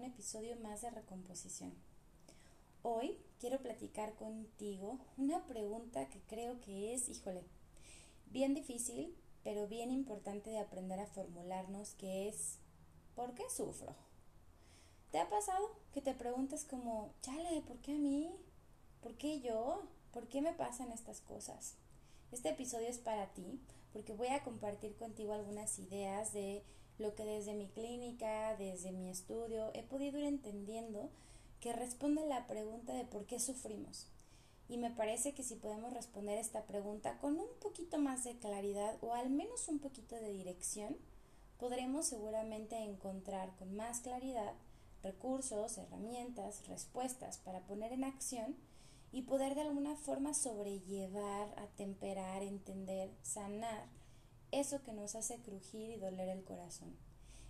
un 0.00 0.06
episodio 0.06 0.56
más 0.56 0.80
de 0.80 0.88
recomposición. 0.88 1.74
Hoy 2.80 3.18
quiero 3.38 3.58
platicar 3.58 4.14
contigo 4.14 4.98
una 5.18 5.44
pregunta 5.44 6.08
que 6.08 6.20
creo 6.20 6.58
que 6.62 6.94
es, 6.94 7.10
híjole, 7.10 7.44
bien 8.24 8.54
difícil, 8.54 9.14
pero 9.44 9.68
bien 9.68 9.90
importante 9.90 10.48
de 10.48 10.58
aprender 10.58 11.00
a 11.00 11.06
formularnos, 11.06 11.90
que 11.96 12.28
es, 12.28 12.56
¿por 13.14 13.34
qué 13.34 13.42
sufro? 13.54 13.94
¿Te 15.10 15.18
ha 15.18 15.28
pasado 15.28 15.76
que 15.92 16.00
te 16.00 16.14
preguntas 16.14 16.64
como, 16.64 17.12
chale, 17.20 17.60
¿por 17.60 17.76
qué 17.80 17.92
a 17.92 17.98
mí? 17.98 18.30
¿Por 19.02 19.18
qué 19.18 19.42
yo? 19.42 19.82
¿Por 20.12 20.28
qué 20.28 20.40
me 20.40 20.54
pasan 20.54 20.92
estas 20.92 21.20
cosas? 21.20 21.74
Este 22.32 22.48
episodio 22.48 22.88
es 22.88 22.98
para 22.98 23.34
ti 23.34 23.60
porque 23.92 24.14
voy 24.14 24.28
a 24.28 24.42
compartir 24.44 24.96
contigo 24.96 25.34
algunas 25.34 25.78
ideas 25.78 26.32
de 26.32 26.64
lo 27.00 27.14
que 27.14 27.24
desde 27.24 27.54
mi 27.54 27.66
clínica, 27.68 28.54
desde 28.56 28.92
mi 28.92 29.08
estudio, 29.08 29.70
he 29.74 29.82
podido 29.82 30.18
ir 30.18 30.26
entendiendo 30.26 31.10
que 31.60 31.72
responde 31.72 32.26
la 32.26 32.46
pregunta 32.46 32.92
de 32.94 33.04
por 33.04 33.26
qué 33.26 33.40
sufrimos. 33.40 34.06
Y 34.68 34.76
me 34.76 34.90
parece 34.90 35.34
que 35.34 35.42
si 35.42 35.56
podemos 35.56 35.92
responder 35.92 36.38
esta 36.38 36.62
pregunta 36.64 37.18
con 37.18 37.40
un 37.40 37.48
poquito 37.60 37.98
más 37.98 38.24
de 38.24 38.38
claridad 38.38 38.96
o 39.02 39.14
al 39.14 39.30
menos 39.30 39.66
un 39.68 39.80
poquito 39.80 40.14
de 40.14 40.32
dirección, 40.32 40.96
podremos 41.58 42.06
seguramente 42.06 42.76
encontrar 42.76 43.50
con 43.56 43.74
más 43.74 44.00
claridad 44.00 44.52
recursos, 45.02 45.78
herramientas, 45.78 46.68
respuestas 46.68 47.38
para 47.38 47.60
poner 47.60 47.92
en 47.92 48.04
acción 48.04 48.54
y 49.12 49.22
poder 49.22 49.54
de 49.54 49.62
alguna 49.62 49.96
forma 49.96 50.34
sobrellevar, 50.34 51.48
atemperar, 51.58 52.42
entender, 52.42 53.10
sanar 53.22 53.86
eso 54.52 54.82
que 54.82 54.92
nos 54.92 55.14
hace 55.14 55.36
crujir 55.38 55.90
y 55.90 55.96
doler 55.96 56.28
el 56.28 56.44
corazón. 56.44 56.96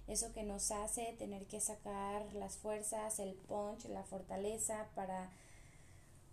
Eso 0.07 0.33
que 0.33 0.43
nos 0.43 0.71
hace 0.71 1.15
tener 1.19 1.47
que 1.47 1.61
sacar 1.61 2.33
las 2.35 2.57
fuerzas, 2.57 3.19
el 3.19 3.35
punch, 3.35 3.85
la 3.87 4.03
fortaleza 4.03 4.89
para, 4.95 5.31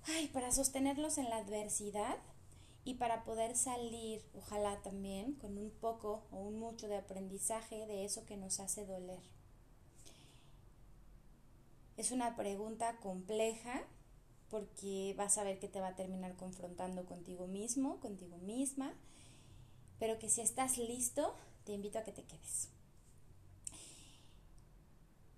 ay, 0.07 0.27
para 0.29 0.51
sostenerlos 0.51 1.17
en 1.17 1.29
la 1.29 1.37
adversidad 1.37 2.17
y 2.83 2.95
para 2.95 3.23
poder 3.23 3.55
salir, 3.55 4.23
ojalá 4.33 4.81
también, 4.81 5.33
con 5.33 5.57
un 5.57 5.69
poco 5.69 6.23
o 6.31 6.37
un 6.37 6.57
mucho 6.57 6.87
de 6.87 6.97
aprendizaje 6.97 7.85
de 7.85 8.05
eso 8.05 8.25
que 8.25 8.37
nos 8.37 8.59
hace 8.59 8.85
doler. 8.85 9.19
Es 11.97 12.11
una 12.11 12.35
pregunta 12.35 12.95
compleja 12.97 13.83
porque 14.49 15.13
vas 15.17 15.37
a 15.37 15.43
ver 15.43 15.59
que 15.59 15.67
te 15.67 15.81
va 15.81 15.89
a 15.89 15.95
terminar 15.95 16.35
confrontando 16.35 17.05
contigo 17.05 17.47
mismo, 17.47 17.99
contigo 17.99 18.37
misma, 18.37 18.93
pero 19.99 20.19
que 20.19 20.29
si 20.29 20.41
estás 20.41 20.77
listo, 20.77 21.35
te 21.65 21.73
invito 21.73 21.99
a 21.99 22.03
que 22.03 22.11
te 22.11 22.23
quedes. 22.23 22.69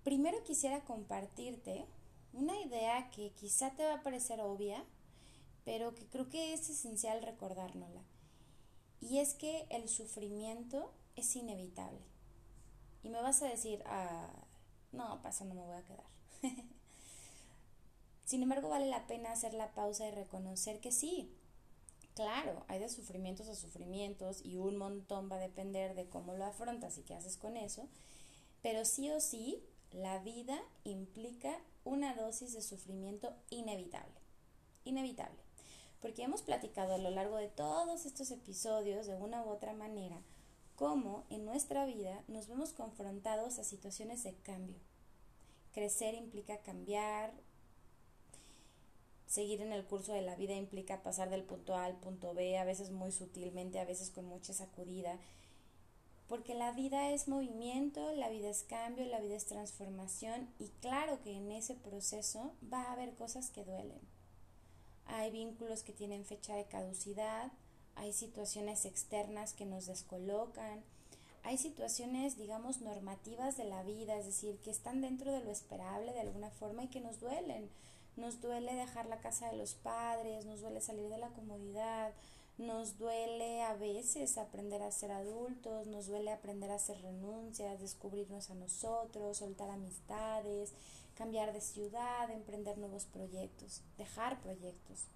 Primero 0.04 0.42
quisiera 0.44 0.80
compartirte 0.84 1.86
una 2.32 2.58
idea 2.60 3.10
que 3.10 3.32
quizá 3.32 3.70
te 3.70 3.84
va 3.84 3.94
a 3.94 4.02
parecer 4.02 4.40
obvia, 4.40 4.84
pero 5.64 5.94
que 5.94 6.06
creo 6.06 6.28
que 6.30 6.54
es 6.54 6.68
esencial 6.70 7.22
recordárnosla. 7.22 8.02
Y 9.00 9.18
es 9.18 9.34
que 9.34 9.66
el 9.70 9.88
sufrimiento 9.88 10.92
es 11.16 11.34
inevitable. 11.36 12.00
Y 13.02 13.08
me 13.08 13.20
vas 13.20 13.42
a 13.42 13.48
decir, 13.48 13.82
ah, 13.86 14.30
no, 14.92 15.20
pasa, 15.22 15.44
no 15.44 15.54
me 15.54 15.64
voy 15.64 15.76
a 15.76 15.86
quedar. 15.86 16.06
Sin 18.24 18.42
embargo, 18.42 18.68
vale 18.68 18.86
la 18.86 19.06
pena 19.06 19.32
hacer 19.32 19.54
la 19.54 19.72
pausa 19.74 20.06
y 20.06 20.12
reconocer 20.12 20.80
que 20.80 20.92
sí, 20.92 21.34
claro, 22.14 22.64
hay 22.68 22.78
de 22.78 22.88
sufrimientos 22.88 23.48
a 23.48 23.54
sufrimientos 23.54 24.44
y 24.44 24.56
un 24.56 24.76
montón 24.76 25.30
va 25.30 25.36
a 25.36 25.40
depender 25.40 25.94
de 25.94 26.08
cómo 26.08 26.34
lo 26.34 26.44
afrontas 26.44 26.98
y 26.98 27.02
qué 27.02 27.14
haces 27.14 27.36
con 27.36 27.56
eso, 27.56 27.88
pero 28.62 28.84
sí 28.84 29.10
o 29.10 29.20
sí, 29.20 29.62
la 29.92 30.18
vida 30.18 30.60
implica 30.84 31.58
una 31.84 32.14
dosis 32.14 32.52
de 32.52 32.62
sufrimiento 32.62 33.34
inevitable, 33.50 34.20
inevitable, 34.84 35.38
porque 36.00 36.22
hemos 36.22 36.42
platicado 36.42 36.94
a 36.94 36.98
lo 36.98 37.10
largo 37.10 37.36
de 37.36 37.48
todos 37.48 38.06
estos 38.06 38.30
episodios 38.30 39.06
de 39.06 39.16
una 39.16 39.42
u 39.42 39.48
otra 39.48 39.72
manera 39.72 40.22
cómo 40.80 41.24
en 41.28 41.44
nuestra 41.44 41.84
vida 41.84 42.24
nos 42.26 42.48
vemos 42.48 42.72
confrontados 42.72 43.58
a 43.58 43.64
situaciones 43.64 44.22
de 44.24 44.32
cambio. 44.36 44.78
Crecer 45.74 46.14
implica 46.14 46.56
cambiar, 46.62 47.34
seguir 49.30 49.62
en 49.62 49.72
el 49.72 49.84
curso 49.84 50.12
de 50.12 50.22
la 50.22 50.34
vida 50.34 50.54
implica 50.54 51.04
pasar 51.04 51.30
del 51.30 51.44
punto 51.44 51.76
A 51.76 51.84
al 51.84 51.94
punto 51.94 52.34
B, 52.34 52.58
a 52.58 52.64
veces 52.64 52.90
muy 52.90 53.12
sutilmente, 53.12 53.78
a 53.78 53.84
veces 53.84 54.10
con 54.10 54.24
mucha 54.24 54.52
sacudida, 54.52 55.20
porque 56.26 56.56
la 56.56 56.72
vida 56.72 57.12
es 57.12 57.28
movimiento, 57.28 58.12
la 58.12 58.28
vida 58.28 58.50
es 58.50 58.64
cambio, 58.64 59.04
la 59.04 59.20
vida 59.20 59.36
es 59.36 59.46
transformación 59.46 60.52
y 60.58 60.66
claro 60.80 61.22
que 61.22 61.32
en 61.36 61.52
ese 61.52 61.76
proceso 61.76 62.52
va 62.72 62.82
a 62.82 62.92
haber 62.92 63.14
cosas 63.14 63.50
que 63.50 63.64
duelen. 63.64 64.00
Hay 65.06 65.30
vínculos 65.30 65.84
que 65.84 65.92
tienen 65.92 66.24
fecha 66.24 66.56
de 66.56 66.64
caducidad, 66.64 67.52
hay 67.94 68.12
situaciones 68.12 68.84
externas 68.84 69.52
que 69.52 69.64
nos 69.64 69.86
descolocan, 69.86 70.82
hay 71.44 71.56
situaciones, 71.56 72.36
digamos, 72.36 72.80
normativas 72.80 73.56
de 73.56 73.64
la 73.64 73.84
vida, 73.84 74.18
es 74.18 74.26
decir, 74.26 74.58
que 74.58 74.72
están 74.72 75.00
dentro 75.00 75.30
de 75.30 75.44
lo 75.44 75.52
esperable 75.52 76.12
de 76.12 76.20
alguna 76.20 76.50
forma 76.50 76.82
y 76.82 76.88
que 76.88 77.00
nos 77.00 77.20
duelen 77.20 77.70
nos 78.16 78.40
duele 78.40 78.74
dejar 78.74 79.06
la 79.06 79.20
casa 79.20 79.50
de 79.50 79.56
los 79.56 79.74
padres, 79.74 80.44
nos 80.46 80.60
duele 80.60 80.80
salir 80.80 81.08
de 81.08 81.18
la 81.18 81.30
comodidad, 81.30 82.12
nos 82.58 82.98
duele 82.98 83.62
a 83.62 83.74
veces 83.74 84.36
aprender 84.36 84.82
a 84.82 84.92
ser 84.92 85.12
adultos, 85.12 85.86
nos 85.86 86.06
duele 86.06 86.30
aprender 86.30 86.70
a 86.70 86.74
hacer 86.74 87.00
renuncias, 87.00 87.80
descubrirnos 87.80 88.50
a 88.50 88.54
nosotros, 88.54 89.38
soltar 89.38 89.70
amistades, 89.70 90.72
cambiar 91.14 91.52
de 91.52 91.60
ciudad, 91.60 92.30
emprender 92.30 92.76
nuevos 92.78 93.06
proyectos, 93.06 93.82
dejar 93.96 94.40
proyectos. 94.40 95.06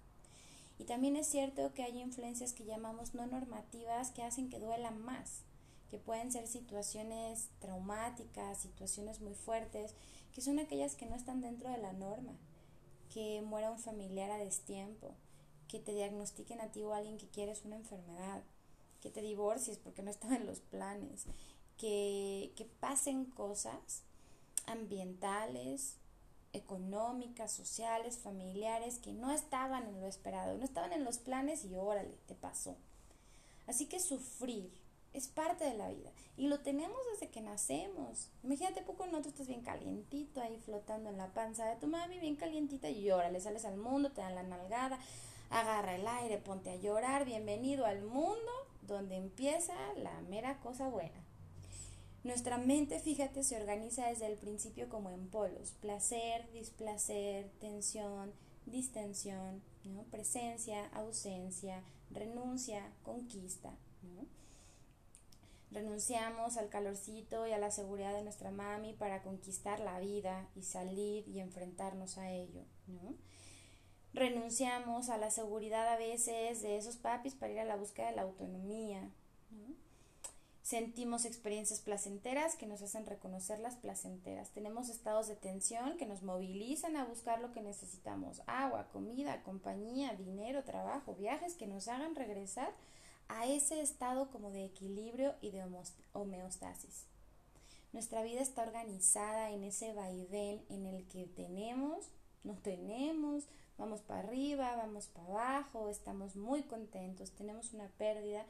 Y 0.77 0.83
también 0.85 1.15
es 1.15 1.27
cierto 1.27 1.73
que 1.73 1.83
hay 1.83 2.01
influencias 2.01 2.51
que 2.51 2.65
llamamos 2.65 3.13
no 3.13 3.27
normativas 3.27 4.11
que 4.11 4.23
hacen 4.23 4.49
que 4.49 4.59
duela 4.59 4.91
más, 4.91 5.41
que 5.89 5.97
pueden 5.97 6.31
ser 6.31 6.47
situaciones 6.47 7.49
traumáticas, 7.59 8.57
situaciones 8.57 9.21
muy 9.21 9.35
fuertes, 9.35 9.93
que 10.33 10.41
son 10.41 10.59
aquellas 10.59 10.95
que 10.95 11.05
no 11.05 11.15
están 11.15 11.41
dentro 11.41 11.69
de 11.69 11.77
la 11.77 11.93
norma, 11.93 12.33
que 13.15 13.41
muera 13.41 13.71
un 13.71 13.79
familiar 13.79 14.29
a 14.29 14.37
destiempo, 14.37 15.15
que 15.69 15.79
te 15.79 15.93
diagnostiquen 15.93 16.59
a 16.59 16.73
ti 16.73 16.83
o 16.83 16.93
a 16.93 16.97
alguien 16.97 17.17
que 17.17 17.29
quieres 17.29 17.63
una 17.63 17.77
enfermedad, 17.77 18.43
que 19.01 19.09
te 19.09 19.21
divorcies 19.21 19.77
porque 19.77 20.03
no 20.03 20.11
estaba 20.11 20.35
en 20.35 20.45
los 20.45 20.59
planes, 20.59 21.23
que, 21.77 22.51
que 22.57 22.65
pasen 22.65 23.23
cosas 23.23 24.03
ambientales, 24.65 25.95
económicas, 26.51 27.53
sociales, 27.53 28.17
familiares, 28.17 28.99
que 28.99 29.13
no 29.13 29.31
estaban 29.31 29.87
en 29.87 30.01
lo 30.01 30.07
esperado, 30.07 30.57
no 30.57 30.65
estaban 30.65 30.91
en 30.91 31.05
los 31.05 31.17
planes 31.17 31.63
y 31.63 31.73
órale, 31.73 32.17
te 32.27 32.35
pasó. 32.35 32.75
Así 33.65 33.85
que 33.85 34.01
sufrir 34.01 34.73
es 35.15 35.27
parte 35.27 35.63
de 35.63 35.75
la 35.75 35.89
vida 35.89 36.11
y 36.35 36.47
lo 36.47 36.59
tenemos 36.59 36.97
desde 37.13 37.31
que 37.31 37.41
nacemos. 37.41 38.29
Imagínate 38.43 38.81
poco 38.81 39.07
no, 39.07 39.21
tú 39.21 39.29
estás 39.29 39.47
bien 39.47 39.61
calientito 39.61 40.41
ahí 40.41 40.59
flotando 40.59 41.09
en 41.09 41.17
la 41.17 41.33
panza 41.33 41.65
de 41.65 41.77
tu 41.77 41.87
mami, 41.87 42.19
bien 42.19 42.35
calientita 42.35 42.89
y 42.89 43.05
le 43.05 43.39
sales 43.39 43.63
al 43.63 43.77
mundo, 43.77 44.11
te 44.11 44.21
dan 44.21 44.35
la 44.35 44.43
nalgada, 44.43 44.99
agarra 45.49 45.95
el 45.95 46.05
aire, 46.05 46.37
ponte 46.37 46.69
a 46.69 46.75
llorar, 46.75 47.25
bienvenido 47.25 47.85
al 47.85 48.01
mundo 48.01 48.51
donde 48.81 49.15
empieza 49.15 49.73
la 49.95 50.21
mera 50.21 50.59
cosa 50.59 50.87
buena. 50.89 51.23
Nuestra 52.25 52.57
mente, 52.57 52.99
fíjate, 52.99 53.43
se 53.43 53.55
organiza 53.55 54.07
desde 54.07 54.25
el 54.27 54.37
principio 54.37 54.89
como 54.89 55.11
en 55.11 55.27
polos, 55.27 55.71
placer, 55.79 56.51
displacer, 56.51 57.49
tensión, 57.59 58.33
distensión, 58.65 59.61
¿no? 59.85 60.03
presencia, 60.05 60.87
ausencia, 60.87 61.83
renuncia, 62.11 62.91
conquista. 63.03 63.71
Renunciamos 65.75 66.55
al 66.55 66.69
calorcito 66.69 67.45
y 67.45 67.51
a 67.51 67.57
la 67.57 67.69
seguridad 67.69 68.13
de 68.13 68.23
nuestra 68.23 68.49
mami 68.49 68.93
para 68.93 69.21
conquistar 69.23 69.81
la 69.81 69.99
vida 69.99 70.47
y 70.55 70.63
salir 70.63 71.27
y 71.27 71.41
enfrentarnos 71.41 72.17
a 72.17 72.31
ello, 72.31 72.63
¿no? 72.87 73.13
Renunciamos 74.13 75.09
a 75.09 75.17
la 75.17 75.31
seguridad 75.31 75.85
a 75.89 75.97
veces 75.97 76.61
de 76.61 76.77
esos 76.77 76.95
papis 76.95 77.35
para 77.35 77.51
ir 77.51 77.59
a 77.59 77.65
la 77.65 77.75
búsqueda 77.75 78.09
de 78.09 78.15
la 78.15 78.21
autonomía, 78.21 79.11
¿no? 79.51 79.75
Sentimos 80.61 81.25
experiencias 81.25 81.81
placenteras 81.81 82.55
que 82.55 82.67
nos 82.67 82.81
hacen 82.81 83.05
reconocer 83.05 83.59
las 83.59 83.75
placenteras. 83.75 84.51
Tenemos 84.51 84.87
estados 84.87 85.27
de 85.27 85.35
tensión 85.35 85.97
que 85.97 86.05
nos 86.05 86.23
movilizan 86.23 86.95
a 86.95 87.03
buscar 87.03 87.41
lo 87.41 87.51
que 87.51 87.61
necesitamos. 87.61 88.41
Agua, 88.47 88.87
comida, 88.93 89.43
compañía, 89.43 90.15
dinero, 90.15 90.63
trabajo, 90.63 91.15
viajes 91.15 91.55
que 91.55 91.67
nos 91.67 91.89
hagan 91.89 92.15
regresar 92.15 92.73
a 93.27 93.47
ese 93.47 93.81
estado 93.81 94.29
como 94.29 94.51
de 94.51 94.65
equilibrio 94.65 95.35
y 95.41 95.51
de 95.51 95.63
homeostasis. 96.13 97.05
Nuestra 97.93 98.23
vida 98.23 98.41
está 98.41 98.63
organizada 98.63 99.51
en 99.51 99.63
ese 99.63 99.93
vaivén 99.93 100.65
en 100.69 100.85
el 100.85 101.07
que 101.07 101.27
tenemos, 101.27 102.07
no 102.43 102.55
tenemos, 102.55 103.45
vamos 103.77 104.01
para 104.01 104.19
arriba, 104.19 104.75
vamos 104.75 105.07
para 105.07 105.27
abajo, 105.27 105.89
estamos 105.89 106.35
muy 106.35 106.63
contentos, 106.63 107.31
tenemos 107.31 107.73
una 107.73 107.87
pérdida, 107.97 108.45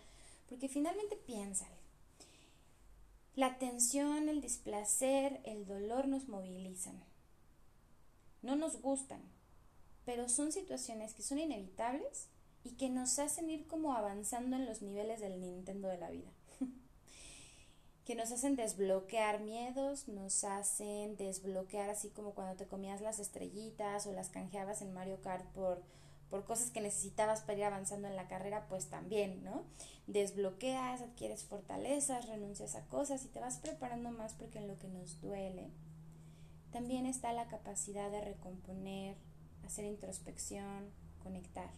porque 0.50 0.68
finalmente 0.68 1.16
piénsale. 1.16 1.75
La 3.36 3.57
tensión, 3.57 4.30
el 4.30 4.42
displacer, 4.42 5.42
el 5.44 5.66
dolor 5.66 6.07
nos 6.07 6.27
movilizan. 6.27 7.04
No 8.42 8.56
nos 8.56 8.81
gustan, 8.81 9.22
pero 10.06 10.30
son 10.30 10.51
situaciones 10.51 11.13
que 11.13 11.24
son 11.24 11.39
inevitables 11.39 12.30
y 12.65 12.71
que 12.71 12.89
nos 12.89 13.19
hacen 13.19 13.50
ir 13.50 13.67
como 13.67 13.94
avanzando 13.94 14.57
en 14.57 14.65
los 14.65 14.81
niveles 14.81 15.21
del 15.21 15.39
Nintendo 15.39 15.88
de 15.88 15.97
la 15.97 16.09
vida. 16.09 16.29
que 18.06 18.15
nos 18.15 18.31
hacen 18.31 18.57
desbloquear 18.57 19.39
miedos, 19.39 20.09
nos 20.09 20.44
hacen 20.44 21.15
desbloquear 21.15 21.89
así 21.89 22.09
como 22.09 22.31
cuando 22.31 22.56
te 22.57 22.67
comías 22.67 23.00
las 23.00 23.19
estrellitas 23.19 24.07
o 24.07 24.12
las 24.12 24.29
canjeabas 24.29 24.81
en 24.81 24.94
Mario 24.94 25.21
Kart 25.21 25.45
por, 25.53 25.81
por 26.29 26.44
cosas 26.44 26.71
que 26.71 26.81
necesitabas 26.81 27.41
para 27.41 27.59
ir 27.59 27.63
avanzando 27.63 28.07
en 28.07 28.17
la 28.17 28.27
carrera, 28.27 28.65
pues 28.67 28.88
también, 28.88 29.44
¿no? 29.44 29.63
Desbloqueas, 30.07 31.01
adquieres 31.01 31.45
fortalezas, 31.45 32.27
renuncias 32.27 32.75
a 32.75 32.85
cosas 32.88 33.23
y 33.23 33.27
te 33.27 33.39
vas 33.39 33.59
preparando 33.59 34.12
más 34.12 34.33
porque 34.33 34.57
en 34.57 34.67
lo 34.67 34.77
que 34.79 34.88
nos 34.88 35.21
duele 35.21 35.69
también 36.75 37.06
está 37.06 37.31
la 37.31 37.47
capacidad 37.47 38.12
de 38.12 38.19
recomponer, 38.19 39.15
hacer 39.65 39.85
introspección, 39.85 40.89
conectar. 41.23 41.69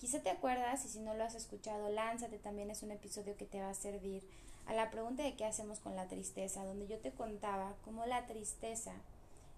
Quizá 0.00 0.22
te 0.22 0.30
acuerdas 0.30 0.82
y 0.86 0.88
si 0.88 0.98
no 0.98 1.12
lo 1.12 1.24
has 1.24 1.34
escuchado, 1.34 1.90
lánzate, 1.90 2.38
también 2.38 2.70
es 2.70 2.82
un 2.82 2.90
episodio 2.90 3.36
que 3.36 3.44
te 3.44 3.60
va 3.60 3.68
a 3.68 3.74
servir 3.74 4.26
a 4.64 4.72
la 4.72 4.90
pregunta 4.90 5.22
de 5.22 5.36
qué 5.36 5.44
hacemos 5.44 5.78
con 5.78 5.94
la 5.94 6.08
tristeza, 6.08 6.64
donde 6.64 6.86
yo 6.86 6.98
te 6.98 7.12
contaba 7.12 7.74
cómo 7.84 8.06
la 8.06 8.26
tristeza 8.26 8.94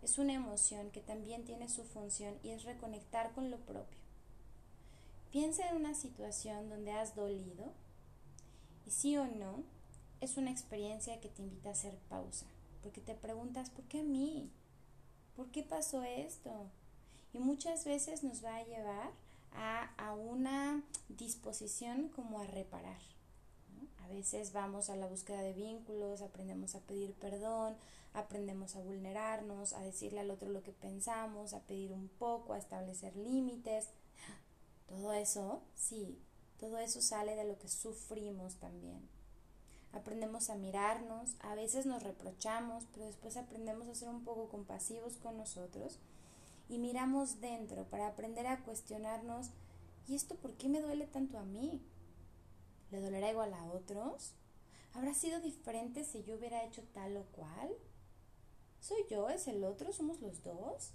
es 0.02 0.18
una 0.18 0.32
emoción 0.32 0.90
que 0.90 1.00
también 1.00 1.44
tiene 1.44 1.68
su 1.68 1.84
función 1.84 2.34
y 2.42 2.50
es 2.50 2.64
reconectar 2.64 3.30
con 3.34 3.52
lo 3.52 3.58
propio. 3.58 3.96
Piensa 5.30 5.68
en 5.68 5.76
una 5.76 5.94
situación 5.94 6.68
donde 6.68 6.90
has 6.90 7.14
dolido 7.14 7.72
y 8.84 8.90
sí 8.90 9.16
o 9.16 9.26
no 9.28 9.62
es 10.20 10.36
una 10.38 10.50
experiencia 10.50 11.20
que 11.20 11.28
te 11.28 11.42
invita 11.42 11.68
a 11.68 11.72
hacer 11.72 11.96
pausa, 12.08 12.46
porque 12.82 13.00
te 13.00 13.14
preguntas, 13.14 13.70
¿por 13.70 13.84
qué 13.84 14.00
a 14.00 14.04
mí? 14.04 14.50
¿Por 15.36 15.52
qué 15.52 15.62
pasó 15.62 16.02
esto? 16.02 16.50
Y 17.32 17.38
muchas 17.38 17.84
veces 17.84 18.24
nos 18.24 18.44
va 18.44 18.56
a 18.56 18.64
llevar 18.64 19.12
a, 19.54 19.92
a 19.96 20.14
una 20.14 20.82
disposición 21.08 22.08
como 22.08 22.40
a 22.40 22.46
reparar. 22.46 23.00
A 24.04 24.08
veces 24.08 24.52
vamos 24.52 24.90
a 24.90 24.96
la 24.96 25.06
búsqueda 25.06 25.40
de 25.42 25.52
vínculos, 25.52 26.22
aprendemos 26.22 26.74
a 26.74 26.80
pedir 26.80 27.14
perdón, 27.14 27.76
aprendemos 28.14 28.76
a 28.76 28.80
vulnerarnos, 28.80 29.72
a 29.72 29.80
decirle 29.80 30.20
al 30.20 30.30
otro 30.30 30.48
lo 30.48 30.62
que 30.62 30.72
pensamos, 30.72 31.54
a 31.54 31.60
pedir 31.60 31.92
un 31.92 32.08
poco, 32.08 32.52
a 32.52 32.58
establecer 32.58 33.16
límites. 33.16 33.88
Todo 34.86 35.12
eso, 35.12 35.62
sí, 35.74 36.20
todo 36.58 36.78
eso 36.78 37.00
sale 37.00 37.34
de 37.34 37.44
lo 37.44 37.58
que 37.58 37.68
sufrimos 37.68 38.56
también. 38.56 39.08
Aprendemos 39.92 40.48
a 40.48 40.56
mirarnos, 40.56 41.36
a 41.40 41.54
veces 41.54 41.86
nos 41.86 42.02
reprochamos, 42.02 42.84
pero 42.92 43.06
después 43.06 43.36
aprendemos 43.36 43.88
a 43.88 43.94
ser 43.94 44.08
un 44.08 44.24
poco 44.24 44.48
compasivos 44.48 45.16
con 45.16 45.36
nosotros 45.36 45.98
y 46.72 46.78
miramos 46.78 47.40
dentro 47.40 47.84
para 47.84 48.06
aprender 48.06 48.46
a 48.46 48.64
cuestionarnos, 48.64 49.50
¿y 50.06 50.14
esto 50.14 50.36
por 50.36 50.54
qué 50.54 50.68
me 50.68 50.80
duele 50.80 51.06
tanto 51.06 51.38
a 51.38 51.44
mí? 51.44 51.82
¿Le 52.90 53.00
dolerá 53.00 53.30
igual 53.30 53.52
a 53.52 53.64
otros? 53.66 54.32
¿Habrá 54.94 55.12
sido 55.12 55.40
diferente 55.40 56.02
si 56.04 56.22
yo 56.24 56.36
hubiera 56.36 56.64
hecho 56.64 56.82
tal 56.94 57.16
o 57.18 57.24
cual? 57.32 57.70
¿Soy 58.80 59.04
yo? 59.10 59.28
¿Es 59.28 59.48
el 59.48 59.64
otro? 59.64 59.92
¿Somos 59.92 60.20
los 60.22 60.42
dos? 60.42 60.92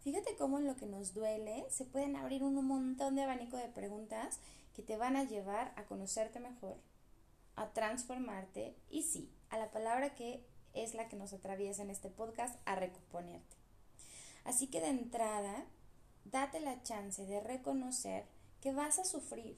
Fíjate 0.00 0.36
cómo 0.36 0.58
en 0.58 0.66
lo 0.66 0.76
que 0.76 0.86
nos 0.86 1.12
duele 1.12 1.66
se 1.68 1.84
pueden 1.84 2.16
abrir 2.16 2.42
un 2.42 2.54
montón 2.64 3.14
de 3.14 3.22
abanico 3.22 3.58
de 3.58 3.68
preguntas 3.68 4.40
que 4.74 4.82
te 4.82 4.96
van 4.96 5.16
a 5.16 5.24
llevar 5.24 5.74
a 5.76 5.84
conocerte 5.84 6.40
mejor, 6.40 6.78
a 7.56 7.72
transformarte 7.74 8.74
y 8.88 9.02
sí, 9.02 9.30
a 9.50 9.58
la 9.58 9.70
palabra 9.70 10.14
que 10.14 10.46
es 10.72 10.94
la 10.94 11.08
que 11.08 11.16
nos 11.16 11.34
atraviesa 11.34 11.82
en 11.82 11.90
este 11.90 12.08
podcast, 12.08 12.58
a 12.64 12.74
recomponerte. 12.74 13.63
Así 14.44 14.66
que 14.66 14.80
de 14.80 14.88
entrada, 14.88 15.64
date 16.24 16.60
la 16.60 16.82
chance 16.82 17.24
de 17.26 17.40
reconocer 17.40 18.26
que 18.60 18.72
vas 18.72 18.98
a 18.98 19.04
sufrir, 19.04 19.56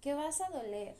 que 0.00 0.14
vas 0.14 0.40
a 0.40 0.50
doler 0.50 0.96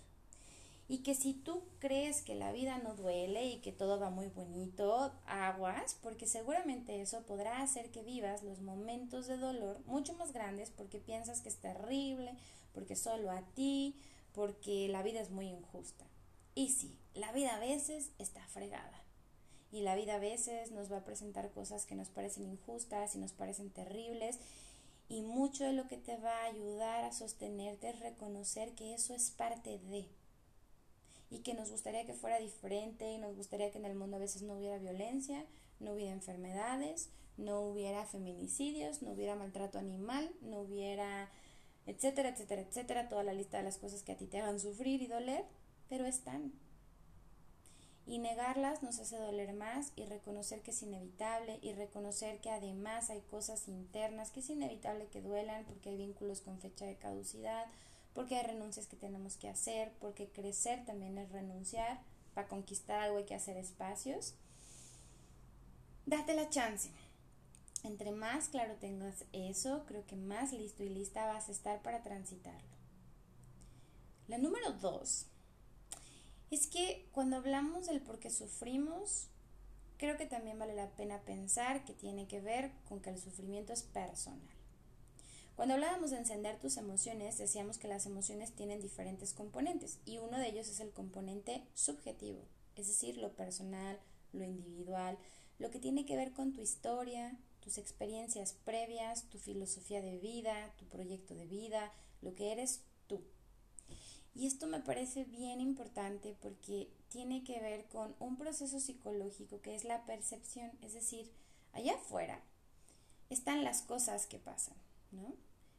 y 0.91 0.99
que 1.05 1.15
si 1.15 1.35
tú 1.35 1.63
crees 1.79 2.21
que 2.21 2.35
la 2.35 2.51
vida 2.51 2.79
no 2.79 2.97
duele 2.97 3.47
y 3.47 3.61
que 3.61 3.71
todo 3.71 4.01
va 4.01 4.11
muy 4.11 4.27
bonito, 4.27 5.13
aguas, 5.25 5.97
porque 6.03 6.27
seguramente 6.27 7.01
eso 7.01 7.23
podrá 7.27 7.63
hacer 7.63 7.93
que 7.93 8.03
vivas 8.03 8.43
los 8.43 8.61
momentos 8.61 9.29
de 9.29 9.37
dolor 9.37 9.79
mucho 9.87 10.15
más 10.15 10.33
grandes 10.33 10.71
porque 10.71 10.99
piensas 10.99 11.43
que 11.43 11.49
es 11.49 11.59
terrible, 11.59 12.35
porque 12.75 12.97
solo 12.97 13.31
a 13.31 13.43
ti, 13.55 13.95
porque 14.33 14.89
la 14.89 15.05
vida 15.05 15.21
es 15.21 15.31
muy 15.31 15.47
injusta. 15.47 16.05
Y 16.57 16.71
sí, 16.71 16.99
la 17.15 17.31
vida 17.31 17.55
a 17.55 17.61
veces 17.61 18.11
está 18.19 18.45
fregada. 18.49 19.00
Y 19.73 19.83
la 19.83 19.95
vida 19.95 20.17
a 20.17 20.19
veces 20.19 20.73
nos 20.73 20.91
va 20.91 20.99
a 20.99 21.05
presentar 21.05 21.51
cosas 21.53 21.87
que 21.87 21.95
nos 21.95 22.09
parecen 22.09 22.45
injustas 22.45 23.15
y 23.15 23.19
nos 23.19 23.33
parecen 23.33 23.71
terribles 23.71 24.39
y 25.11 25.23
mucho 25.23 25.65
de 25.65 25.73
lo 25.73 25.89
que 25.89 25.97
te 25.97 26.17
va 26.17 26.31
a 26.31 26.45
ayudar 26.47 27.05
a 27.05 27.13
sostenerte 27.13 27.91
es 27.91 27.99
reconocer 27.99 28.73
que 28.77 28.95
eso 28.95 29.13
es 29.13 29.33
parte 29.33 29.79
de. 29.79 30.07
Y 31.31 31.41
que 31.41 31.53
nos 31.55 31.71
gustaría 31.71 32.07
que 32.07 32.15
fuera 32.15 32.39
diferente 32.39 33.13
y 33.13 33.19
nos 33.19 33.37
gustaría 33.37 33.73
que 33.73 33.79
en 33.79 33.87
el 33.87 33.97
mundo 33.97 34.17
a 34.17 34.21
veces 34.21 34.43
no 34.43 34.55
hubiera 34.55 34.79
violencia, 34.79 35.45
no 35.81 35.95
hubiera 35.95 36.13
enfermedades, 36.13 37.11
no 37.37 37.61
hubiera 37.61 38.07
feminicidios, 38.07 39.03
no 39.03 39.11
hubiera 39.11 39.35
maltrato 39.35 39.79
animal, 39.81 40.31
no 40.43 40.61
hubiera 40.61 41.29
etcétera, 41.87 42.29
etcétera, 42.29 42.63
etcétera, 42.63 43.09
toda 43.09 43.25
la 43.25 43.33
lista 43.33 43.59
de 43.59 43.65
las 43.65 43.79
cosas 43.79 44.05
que 44.05 44.13
a 44.13 44.17
ti 44.17 44.27
te 44.27 44.39
hagan 44.39 44.61
sufrir 44.61 45.03
y 45.03 45.09
doler, 45.09 45.45
pero 45.89 46.07
están 46.07 46.53
y 48.07 48.19
negarlas 48.19 48.83
nos 48.83 48.99
hace 48.99 49.17
doler 49.19 49.53
más 49.53 49.93
y 49.97 50.05
reconocer 50.05 50.63
que 50.63 50.73
es 50.73 50.83
inevitable 50.83 51.59
y 51.63 51.73
reconocer 51.73 52.41
que 52.41 52.51
además 52.51 53.11
hay 53.11 53.21
cosas 53.23 53.69
internas 53.69 54.31
que 54.31 54.41
es 54.41 54.51
inevitable 54.51 55.07
que 55.09 55.23
duelan 55.23 55.65
porque 55.65 55.91
hay 55.91 55.97
vínculos 55.97 56.41
con 56.41 56.59
fecha 56.59 56.87
de 56.87 56.97
caducidad, 56.97 57.67
porque 58.15 58.37
hay 58.37 58.47
renuncias 58.47 58.87
que 58.87 58.97
tenemos 58.97 59.37
que 59.37 59.49
hacer, 59.49 59.93
porque 60.01 60.29
crecer 60.29 60.85
también 60.85 61.19
es 61.19 61.31
renunciar, 61.31 62.01
para 62.35 62.49
conquistar 62.49 63.01
algo 63.01 63.19
hay 63.19 63.25
que 63.25 63.35
hacer 63.35 63.57
espacios. 63.57 64.35
Date 66.07 66.35
la 66.35 66.49
chance. 66.49 66.91
Entre 67.83 68.13
más 68.13 68.49
claro 68.49 68.75
tengas 68.75 69.25
eso, 69.33 69.85
creo 69.87 70.05
que 70.07 70.17
más 70.17 70.53
listo 70.53 70.83
y 70.83 70.89
lista 70.89 71.27
vas 71.27 71.49
a 71.49 71.53
estar 71.53 71.81
para 71.83 72.03
transitarlo. 72.03 72.69
La 74.29 74.39
número 74.39 74.73
dos 74.73 75.27
es 76.51 76.67
que 76.67 77.09
cuando 77.13 77.37
hablamos 77.37 77.87
del 77.87 78.01
por 78.01 78.19
qué 78.19 78.31
sufrimos, 78.31 79.29
creo 79.97 80.17
que 80.17 80.27
también 80.27 80.59
vale 80.59 80.75
la 80.75 80.91
pena 80.91 81.21
pensar 81.23 81.85
que 81.85 81.93
tiene 81.93 82.27
que 82.27 82.41
ver 82.41 82.73
con 82.89 83.01
que 83.01 83.11
el 83.11 83.19
sufrimiento 83.19 83.73
es 83.73 83.83
personal. 83.83 84.41
Cuando 85.57 85.75
hablábamos 85.75 86.11
de 86.11 86.17
encender 86.17 86.59
tus 86.59 86.79
emociones, 86.79 87.37
decíamos 87.37 87.77
que 87.77 87.87
las 87.87 88.07
emociones 88.07 88.53
tienen 88.53 88.81
diferentes 88.81 89.35
componentes 89.35 89.99
y 90.07 90.19
uno 90.19 90.39
de 90.39 90.49
ellos 90.49 90.69
es 90.69 90.81
el 90.81 90.91
componente 90.91 91.67
subjetivo, 91.75 92.47
es 92.77 92.87
decir, 92.87 93.19
lo 93.19 93.37
personal, 93.37 94.01
lo 94.33 94.45
individual, 94.45 95.19
lo 95.59 95.71
que 95.71 95.79
tiene 95.79 96.07
que 96.07 96.17
ver 96.17 96.33
con 96.33 96.55
tu 96.55 96.63
historia, 96.63 97.39
tus 97.61 97.77
experiencias 97.77 98.55
previas, 98.65 99.29
tu 99.29 99.39
filosofía 99.39 100.01
de 100.01 100.17
vida, 100.19 100.73
tu 100.79 100.87
proyecto 100.87 101.35
de 101.35 101.47
vida, 101.47 101.93
lo 102.23 102.35
que 102.35 102.53
eres. 102.53 102.81
Y 104.35 104.47
esto 104.47 104.67
me 104.67 104.81
parece 104.81 105.25
bien 105.25 105.61
importante 105.61 106.37
porque 106.41 106.89
tiene 107.09 107.43
que 107.43 107.61
ver 107.61 107.87
con 107.87 108.15
un 108.21 108.37
proceso 108.37 108.79
psicológico 108.79 109.61
que 109.61 109.75
es 109.75 109.85
la 109.85 110.05
percepción, 110.07 110.71
es 110.83 110.95
decir, 110.95 111.31
allá 111.73 111.95
afuera 111.95 112.41
están 113.29 113.65
las 113.65 113.83
cosas 113.83 114.27
que 114.27 114.39
pasan, 114.39 114.77
¿no? 115.11 115.35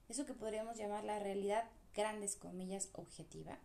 Eso 0.09 0.25
que 0.25 0.33
podríamos 0.33 0.77
llamar 0.77 1.03
la 1.03 1.19
realidad, 1.19 1.63
grandes 1.93 2.35
comillas, 2.35 2.89
objetiva, 2.93 3.57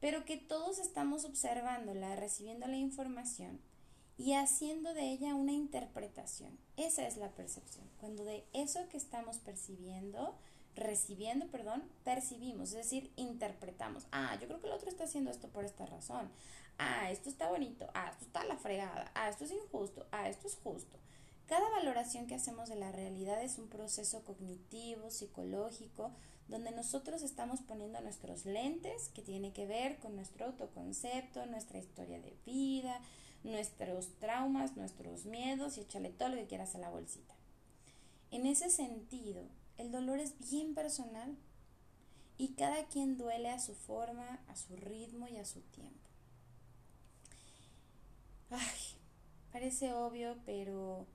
pero 0.00 0.24
que 0.24 0.36
todos 0.36 0.78
estamos 0.78 1.24
observándola, 1.24 2.16
recibiendo 2.16 2.66
la 2.66 2.76
información 2.76 3.60
y 4.16 4.34
haciendo 4.34 4.94
de 4.94 5.10
ella 5.10 5.34
una 5.34 5.52
interpretación. 5.52 6.58
Esa 6.76 7.06
es 7.06 7.16
la 7.16 7.30
percepción. 7.30 7.88
Cuando 8.00 8.24
de 8.24 8.44
eso 8.52 8.88
que 8.88 8.96
estamos 8.96 9.38
percibiendo 9.38 10.36
recibiendo, 10.76 11.46
perdón, 11.48 11.82
percibimos, 12.04 12.70
es 12.70 12.76
decir, 12.76 13.12
interpretamos. 13.16 14.06
Ah, 14.12 14.36
yo 14.40 14.46
creo 14.46 14.60
que 14.60 14.66
el 14.66 14.72
otro 14.72 14.88
está 14.88 15.04
haciendo 15.04 15.30
esto 15.30 15.48
por 15.48 15.64
esta 15.64 15.86
razón. 15.86 16.30
Ah, 16.78 17.10
esto 17.10 17.28
está 17.28 17.48
bonito. 17.48 17.88
Ah, 17.94 18.10
esto 18.10 18.24
está 18.24 18.44
la 18.44 18.56
fregada. 18.56 19.10
Ah, 19.14 19.28
esto 19.28 19.44
es 19.44 19.52
injusto. 19.52 20.06
Ah, 20.10 20.28
esto 20.28 20.46
es 20.48 20.56
justo. 20.56 20.98
Cada 21.46 21.68
valoración 21.70 22.26
que 22.26 22.34
hacemos 22.34 22.68
de 22.68 22.76
la 22.76 22.90
realidad 22.90 23.42
es 23.42 23.58
un 23.58 23.68
proceso 23.68 24.24
cognitivo, 24.24 25.10
psicológico, 25.10 26.10
donde 26.48 26.72
nosotros 26.72 27.22
estamos 27.22 27.60
poniendo 27.60 28.00
nuestros 28.00 28.44
lentes 28.46 29.10
que 29.10 29.22
tiene 29.22 29.52
que 29.52 29.66
ver 29.66 29.98
con 29.98 30.16
nuestro 30.16 30.46
autoconcepto, 30.46 31.46
nuestra 31.46 31.78
historia 31.78 32.18
de 32.20 32.36
vida, 32.46 33.00
nuestros 33.44 34.08
traumas, 34.18 34.76
nuestros 34.76 35.26
miedos 35.26 35.76
y 35.76 35.82
échale 35.82 36.10
todo 36.10 36.30
lo 36.30 36.36
que 36.36 36.46
quieras 36.46 36.74
a 36.74 36.78
la 36.78 36.90
bolsita. 36.90 37.34
En 38.30 38.46
ese 38.46 38.70
sentido, 38.70 39.42
el 39.78 39.90
dolor 39.90 40.18
es 40.18 40.38
bien 40.38 40.74
personal 40.74 41.36
y 42.38 42.54
cada 42.54 42.86
quien 42.86 43.16
duele 43.16 43.50
a 43.50 43.58
su 43.58 43.74
forma, 43.74 44.40
a 44.48 44.56
su 44.56 44.76
ritmo 44.76 45.28
y 45.28 45.36
a 45.36 45.44
su 45.44 45.60
tiempo. 45.60 46.08
Ay, 48.50 48.80
parece 49.52 49.92
obvio, 49.92 50.36
pero 50.44 51.06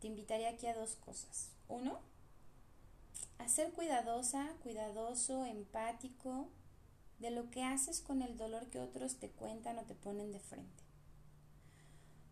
te 0.00 0.08
invitaría 0.08 0.50
aquí 0.50 0.66
a 0.66 0.74
dos 0.74 0.96
cosas. 0.96 1.50
Uno, 1.68 2.00
a 3.38 3.48
ser 3.48 3.72
cuidadosa, 3.72 4.54
cuidadoso, 4.62 5.44
empático 5.44 6.48
de 7.18 7.30
lo 7.30 7.50
que 7.50 7.62
haces 7.62 8.00
con 8.00 8.22
el 8.22 8.36
dolor 8.36 8.66
que 8.66 8.80
otros 8.80 9.16
te 9.16 9.30
cuentan 9.30 9.78
o 9.78 9.82
te 9.82 9.94
ponen 9.94 10.32
de 10.32 10.40
frente. 10.40 10.82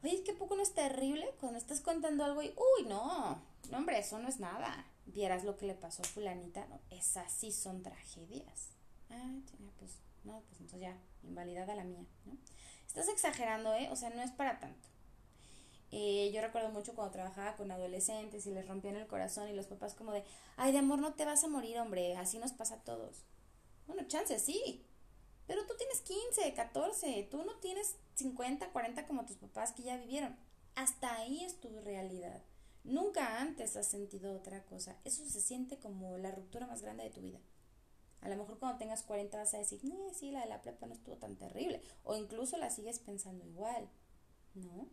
Oye, 0.03 0.15
es 0.15 0.21
que 0.23 0.33
poco 0.33 0.57
no 0.57 0.63
es 0.63 0.75
terrible 0.75 1.33
cuando 1.39 1.59
estás 1.59 1.81
contando 1.81 2.25
algo 2.25 2.43
y, 2.43 2.49
uy, 2.49 2.87
no, 2.89 3.41
no, 3.71 3.79
hombre, 3.79 3.99
eso 3.99 4.19
no 4.19 4.29
es 4.29 4.41
nada. 4.41 4.87
Vieras 5.13 5.45
lo 5.45 5.57
que 5.57 5.67
le 5.67 5.75
pasó 5.75 6.03
a 6.03 6.07
fulanita, 6.07 6.67
no, 6.67 6.81
esas 6.91 7.33
sí 7.33 7.53
son 7.53 7.83
tragedias. 7.83 8.69
Ah, 9.11 9.35
pues, 9.79 9.99
no, 10.25 10.41
pues 10.49 10.61
entonces 10.61 10.81
ya, 10.81 10.97
invalidada 11.23 11.75
la 11.75 11.85
mía, 11.85 12.05
¿no? 12.25 12.37
Estás 12.87 13.09
exagerando, 13.09 13.75
¿eh? 13.75 13.89
O 13.91 13.97
sea, 13.97 14.11
no 14.11 14.23
es 14.23 14.31
para 14.31 14.61
tanto. 14.61 14.89
Eh, 15.93 16.31
yo 16.33 16.41
recuerdo 16.41 16.71
mucho 16.71 16.95
cuando 16.95 17.13
trabajaba 17.13 17.57
con 17.57 17.71
adolescentes 17.71 18.47
y 18.47 18.53
les 18.53 18.69
rompían 18.69 18.97
el 18.97 19.09
corazón 19.09 19.49
y 19.49 19.53
los 19.53 19.67
papás 19.67 19.95
como 19.95 20.13
de, 20.13 20.25
ay, 20.57 20.73
de 20.73 20.79
amor 20.79 21.01
no 21.01 21.15
te 21.15 21.25
vas 21.25 21.43
a 21.43 21.49
morir, 21.49 21.79
hombre, 21.79 22.17
así 22.17 22.39
nos 22.39 22.53
pasa 22.53 22.77
a 22.77 22.85
todos. 22.85 23.25
Bueno, 23.87 24.07
chances, 24.07 24.43
sí. 24.43 24.87
Pero 25.49 25.67
tú 25.67 25.75
tienes 25.77 26.01
15, 26.03 26.55
14, 26.55 27.29
tú 27.29 27.45
no 27.45 27.57
tienes 27.57 27.97
50, 28.15 28.71
40 28.71 29.07
como 29.09 29.27
tus 29.27 29.37
papás 29.37 29.73
que 29.73 29.83
ya 29.83 29.97
vivieron. 29.97 30.37
Hasta 30.77 31.13
ahí 31.17 31.45
es 31.45 31.61
tu 31.61 31.69
realidad. 31.81 32.41
Nunca 32.85 33.41
antes 33.41 33.77
has 33.77 33.87
sentido 33.89 34.35
otra 34.35 34.65
cosa. 34.65 34.97
Eso 35.05 35.25
se 35.27 35.41
siente 35.41 35.79
como 35.79 36.19
la 36.19 36.31
ruptura 36.31 36.67
más 36.67 36.83
grande 36.83 37.05
de 37.05 37.11
tu 37.11 37.21
vida. 37.21 37.39
A 38.21 38.29
lo 38.29 38.37
mejor 38.37 38.59
cuando 38.59 38.79
tengas 38.79 39.03
40 39.03 39.37
vas 39.37 39.55
a 39.55 39.59
decir, 39.59 39.85
no, 39.85 40.13
sí, 40.13 40.31
la 40.31 40.41
de 40.41 40.49
la 40.49 40.63
prepa 40.63 40.87
no 40.87 40.95
estuvo 40.95 41.17
tan 41.17 41.37
terrible. 41.37 41.83
O 42.05 42.17
incluso 42.17 42.57
la 42.57 42.71
sigues 42.71 42.99
pensando 42.99 43.47
igual, 43.47 43.89
¿no? 44.55 44.89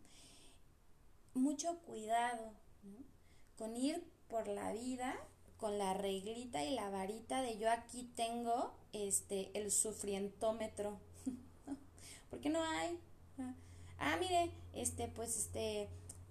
Mucho 1.34 1.78
cuidado, 1.80 2.52
¿no? 2.82 3.04
Con 3.56 3.76
ir 3.76 4.02
por 4.28 4.48
la 4.48 4.72
vida 4.72 5.16
con 5.58 5.76
la 5.76 5.92
reglita 5.92 6.64
y 6.64 6.74
la 6.74 6.88
varita 6.88 7.42
de 7.42 7.58
yo 7.58 7.70
aquí 7.70 8.04
tengo 8.14 8.72
este 8.92 9.50
el 9.58 9.70
sufrientómetro. 9.70 10.98
Porque 12.30 12.48
no 12.48 12.62
hay. 12.62 12.98
Ah, 13.98 14.16
mire, 14.20 14.52
este, 14.72 15.08
pues 15.08 15.36
este, 15.36 15.88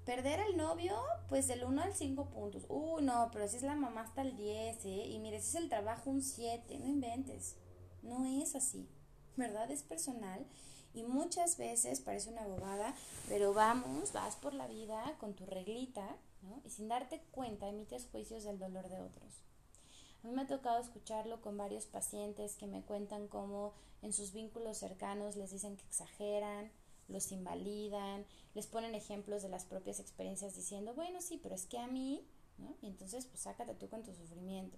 perder 0.08 0.40
al 0.40 0.56
novio, 0.56 0.96
pues 1.28 1.50
del 1.50 1.66
1 1.66 1.82
al 1.84 1.94
5 1.94 2.30
puntos. 2.30 2.66
Uh, 2.70 3.02
no, 3.02 3.30
pero 3.34 3.46
si 3.50 3.58
es 3.58 3.64
la 3.64 3.76
mamá 3.76 4.04
hasta 4.04 4.22
el 4.22 4.38
10, 4.38 4.86
¿eh? 4.86 5.06
Y 5.10 5.20
mire, 5.20 5.42
si 5.42 5.50
es 5.50 5.56
el 5.56 5.68
trabajo 5.68 6.10
un 6.10 6.22
7, 6.22 6.80
no 6.80 6.88
inventes. 6.88 7.58
No 8.04 8.26
es 8.26 8.56
así, 8.56 8.88
¿verdad? 9.36 9.70
Es 9.70 9.84
personal. 9.84 10.46
Y 10.94 11.04
muchas 11.04 11.58
veces 11.58 12.00
parece 12.00 12.30
una 12.30 12.48
bobada, 12.48 12.96
pero 13.28 13.54
vamos, 13.54 14.14
vas 14.14 14.38
por 14.38 14.54
la 14.54 14.66
vida 14.68 15.14
con 15.20 15.34
tu 15.34 15.46
reglita, 15.46 16.16
¿no? 16.42 16.62
Y 16.64 16.70
sin 16.70 16.88
darte 16.88 17.22
cuenta 17.32 17.68
emites 17.68 18.08
juicios 18.10 18.46
del 18.46 18.60
dolor 18.60 18.88
de 18.88 19.02
otros. 19.02 19.44
A 20.24 20.28
mí 20.28 20.34
me 20.34 20.44
ha 20.44 20.48
tocado 20.48 20.80
escucharlo 20.80 21.42
con 21.42 21.58
varios 21.58 21.86
pacientes 21.86 22.56
que 22.56 22.66
me 22.66 22.82
cuentan 22.82 23.28
cómo 23.28 23.74
en 24.02 24.14
sus 24.14 24.32
vínculos 24.32 24.78
cercanos 24.78 25.36
les 25.36 25.52
dicen 25.52 25.76
que 25.76 25.86
exageran, 25.86 26.72
los 27.08 27.32
invalidan, 27.32 28.26
les 28.54 28.68
ponen 28.68 28.96
ejemplos 28.96 29.44
de 29.44 29.50
las 29.50 29.66
propias 29.66 30.00
experiencias 30.00 30.56
diciendo, 30.56 30.94
bueno, 30.94 31.22
sí, 31.22 31.40
pero 31.42 31.56
es 31.56 31.66
que 31.66 31.78
a 31.78 31.88
mí, 31.88 32.26
¿no? 32.58 32.76
Y 32.82 32.88
entonces, 32.88 33.26
pues 33.26 33.42
sácate 33.42 33.76
tú 33.76 33.90
con 33.90 34.04
tu 34.04 34.14
sufrimiento. 34.14 34.78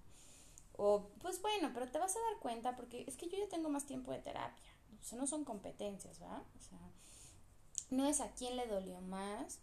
O, 0.73 1.09
pues 1.19 1.41
bueno, 1.41 1.71
pero 1.73 1.91
te 1.91 1.99
vas 1.99 2.15
a 2.15 2.19
dar 2.19 2.39
cuenta 2.41 2.75
porque 2.75 3.03
es 3.07 3.17
que 3.17 3.27
yo 3.27 3.37
ya 3.37 3.49
tengo 3.49 3.69
más 3.69 3.85
tiempo 3.85 4.11
de 4.11 4.19
terapia. 4.19 4.71
O 4.99 5.03
sea, 5.03 5.17
no 5.17 5.27
son 5.27 5.43
competencias, 5.43 6.19
¿verdad? 6.19 6.41
O 6.57 6.61
sea, 6.61 6.79
no 7.89 8.05
es 8.05 8.21
a 8.21 8.31
quién 8.31 8.55
le 8.55 8.67
dolió 8.67 9.01
más. 9.01 9.59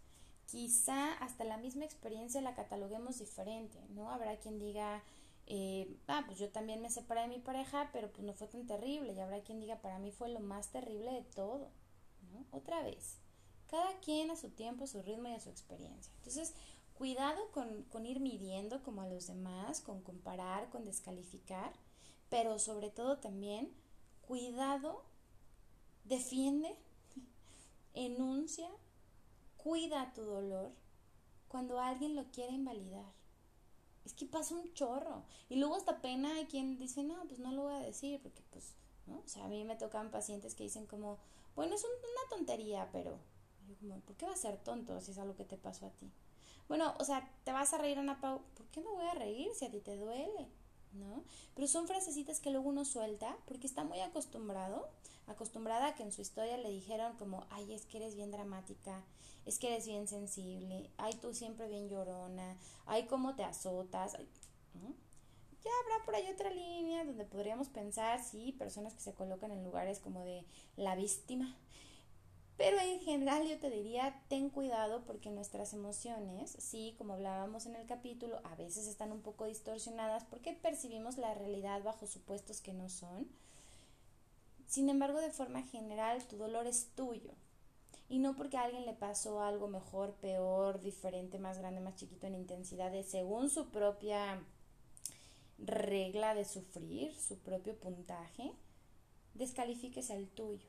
Quizá 0.46 1.14
hasta 1.14 1.44
la 1.44 1.56
misma 1.56 1.84
experiencia 1.84 2.40
la 2.40 2.54
cataloguemos 2.54 3.18
diferente, 3.18 3.78
¿no? 3.90 4.10
Habrá 4.10 4.38
quien 4.38 4.58
diga, 4.58 5.02
eh, 5.46 5.96
ah, 6.06 6.24
pues 6.26 6.38
yo 6.38 6.50
también 6.50 6.82
me 6.82 6.90
separé 6.90 7.22
de 7.22 7.28
mi 7.28 7.38
pareja, 7.38 7.90
pero 7.92 8.12
pues 8.12 8.24
no 8.24 8.32
fue 8.34 8.48
tan 8.48 8.66
terrible. 8.66 9.12
Y 9.12 9.20
habrá 9.20 9.40
quien 9.40 9.60
diga, 9.60 9.80
para 9.80 9.98
mí 9.98 10.12
fue 10.12 10.28
lo 10.28 10.40
más 10.40 10.70
terrible 10.70 11.12
de 11.12 11.22
todo. 11.22 11.70
Otra 12.50 12.82
vez, 12.82 13.18
cada 13.68 13.98
quien 14.00 14.30
a 14.30 14.36
su 14.36 14.50
tiempo, 14.50 14.84
a 14.84 14.88
su 14.88 15.02
ritmo 15.02 15.28
y 15.28 15.34
a 15.34 15.40
su 15.40 15.50
experiencia. 15.50 16.12
Entonces, 16.18 16.54
cuidado 16.94 17.50
con, 17.52 18.06
ir 18.06 18.20
midiendo 18.20 18.82
como 18.82 19.02
a 19.02 19.08
los 19.08 19.26
demás, 19.26 19.80
con 19.80 20.02
comparar, 20.02 20.70
con 20.70 20.84
descalificar, 20.84 21.72
pero 22.30 22.58
sobre 22.58 22.90
todo 22.90 23.18
también, 23.18 23.72
cuidado, 24.26 25.04
defiende, 26.04 26.76
enuncia, 27.94 28.68
cuida 29.56 30.12
tu 30.14 30.22
dolor 30.22 30.72
cuando 31.48 31.80
alguien 31.80 32.16
lo 32.16 32.30
quiere 32.30 32.52
invalidar. 32.52 33.12
Es 34.04 34.14
que 34.14 34.24
pasa 34.24 34.54
un 34.54 34.72
chorro. 34.72 35.24
Y 35.48 35.56
luego 35.56 35.74
hasta 35.74 36.00
pena 36.00 36.36
hay 36.36 36.46
quien 36.46 36.78
dice, 36.78 37.02
no, 37.02 37.24
pues 37.26 37.40
no 37.40 37.50
lo 37.52 37.64
voy 37.64 37.74
a 37.74 37.80
decir, 37.80 38.20
porque 38.22 38.42
pues, 38.50 38.74
¿no? 39.06 39.18
O 39.18 39.28
sea, 39.28 39.44
a 39.44 39.48
mí 39.48 39.64
me 39.64 39.76
tocan 39.76 40.10
pacientes 40.10 40.54
que 40.54 40.62
dicen 40.62 40.86
como, 40.86 41.18
bueno, 41.56 41.74
es 41.74 41.82
una 41.84 42.28
tontería, 42.36 42.88
pero 42.92 43.18
¿por 44.06 44.16
qué 44.16 44.26
va 44.26 44.32
a 44.32 44.36
ser 44.36 44.58
tonto 44.58 45.00
si 45.00 45.10
es 45.10 45.18
algo 45.18 45.34
que 45.34 45.44
te 45.44 45.56
pasó 45.56 45.86
a 45.86 45.90
ti? 45.90 46.12
Bueno, 46.68 46.94
o 46.98 47.04
sea, 47.04 47.28
te 47.44 47.52
vas 47.52 47.72
a 47.72 47.78
reír, 47.78 47.98
Ana 47.98 48.20
Pau, 48.20 48.42
¿por 48.56 48.66
qué 48.66 48.80
me 48.80 48.90
voy 48.90 49.06
a 49.06 49.14
reír 49.14 49.52
si 49.54 49.64
a 49.64 49.70
ti 49.70 49.80
te 49.80 49.96
duele? 49.96 50.48
¿No? 50.92 51.24
Pero 51.54 51.66
son 51.66 51.86
frasecitas 51.86 52.40
que 52.40 52.50
luego 52.50 52.68
uno 52.68 52.84
suelta 52.84 53.36
porque 53.46 53.66
está 53.66 53.84
muy 53.84 54.00
acostumbrado, 54.00 54.88
acostumbrada 55.26 55.88
a 55.88 55.94
que 55.94 56.02
en 56.02 56.12
su 56.12 56.22
historia 56.22 56.56
le 56.56 56.70
dijeron 56.70 57.16
como, 57.16 57.46
ay, 57.50 57.72
es 57.72 57.84
que 57.86 57.98
eres 57.98 58.16
bien 58.16 58.30
dramática, 58.30 59.04
es 59.44 59.58
que 59.58 59.68
eres 59.68 59.86
bien 59.86 60.08
sensible, 60.08 60.90
ay, 60.96 61.14
tú 61.14 61.34
siempre 61.34 61.68
bien 61.68 61.88
llorona, 61.88 62.56
ay, 62.86 63.06
cómo 63.06 63.34
te 63.34 63.44
azotas, 63.44 64.16
ya 65.66 65.72
habrá 65.82 66.04
por 66.04 66.14
ahí 66.14 66.28
otra 66.32 66.50
línea 66.50 67.04
donde 67.04 67.24
podríamos 67.24 67.68
pensar, 67.68 68.22
sí, 68.22 68.52
personas 68.52 68.94
que 68.94 69.00
se 69.00 69.14
colocan 69.14 69.50
en 69.50 69.64
lugares 69.64 69.98
como 69.98 70.24
de 70.24 70.44
la 70.76 70.94
víctima. 70.94 71.56
Pero 72.56 72.78
en 72.78 73.00
general 73.00 73.46
yo 73.46 73.58
te 73.58 73.68
diría, 73.68 74.22
ten 74.28 74.48
cuidado 74.48 75.04
porque 75.04 75.30
nuestras 75.30 75.74
emociones, 75.74 76.56
sí, 76.58 76.94
como 76.96 77.14
hablábamos 77.14 77.66
en 77.66 77.76
el 77.76 77.86
capítulo, 77.86 78.40
a 78.44 78.54
veces 78.54 78.86
están 78.86 79.12
un 79.12 79.20
poco 79.20 79.44
distorsionadas 79.44 80.24
porque 80.24 80.54
percibimos 80.54 81.18
la 81.18 81.34
realidad 81.34 81.82
bajo 81.82 82.06
supuestos 82.06 82.62
que 82.62 82.72
no 82.72 82.88
son. 82.88 83.28
Sin 84.66 84.88
embargo, 84.88 85.20
de 85.20 85.30
forma 85.30 85.62
general, 85.62 86.26
tu 86.26 86.36
dolor 86.36 86.66
es 86.66 86.88
tuyo. 86.94 87.32
Y 88.08 88.20
no 88.20 88.36
porque 88.36 88.56
a 88.56 88.62
alguien 88.62 88.86
le 88.86 88.94
pasó 88.94 89.42
algo 89.42 89.68
mejor, 89.68 90.14
peor, 90.14 90.80
diferente, 90.80 91.38
más 91.38 91.58
grande, 91.58 91.80
más 91.80 91.96
chiquito 91.96 92.26
en 92.26 92.36
intensidad, 92.36 92.90
de 92.90 93.02
según 93.02 93.50
su 93.50 93.68
propia 93.70 94.40
regla 95.58 96.34
de 96.34 96.44
sufrir, 96.44 97.14
su 97.14 97.38
propio 97.38 97.78
puntaje, 97.78 98.52
descalifiques 99.34 100.10
el 100.10 100.28
tuyo. 100.28 100.68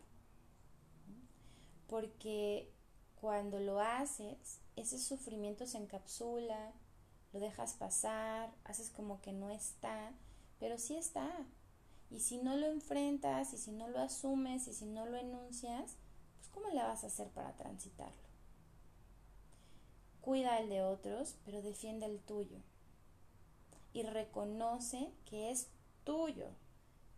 Porque 1.88 2.72
cuando 3.20 3.60
lo 3.60 3.80
haces, 3.80 4.60
ese 4.76 5.00
sufrimiento 5.00 5.66
se 5.66 5.78
encapsula, 5.78 6.74
lo 7.34 7.40
dejas 7.40 7.74
pasar, 7.74 8.54
haces 8.64 8.90
como 8.90 9.22
que 9.22 9.34
no 9.34 9.50
está, 9.50 10.12
pero 10.60 10.78
sí 10.78 10.96
está. 10.96 11.30
Y 12.10 12.22
si 12.22 12.38
no 12.38 12.56
lo 12.56 12.68
enfrentas, 12.68 13.54
y 13.54 13.58
si 13.58 13.72
no 13.72 13.88
lo 13.90 14.00
asumes, 14.00 14.68
y 14.68 14.74
si 14.74 14.86
no 14.86 15.06
lo 15.06 15.18
enuncias, 15.18 15.98
pues 16.38 16.50
¿cómo 16.54 16.70
le 16.70 16.82
vas 16.82 17.04
a 17.04 17.08
hacer 17.08 17.30
para 17.30 17.56
transitarlo? 17.58 18.28
Cuida 20.22 20.60
el 20.60 20.70
de 20.70 20.84
otros, 20.84 21.36
pero 21.46 21.62
defiende 21.62 22.06
el 22.06 22.20
tuyo 22.20 22.62
y 23.94 24.04
reconoce 24.04 25.12
que 25.26 25.52
es 25.52 25.70
tuyo, 26.04 26.48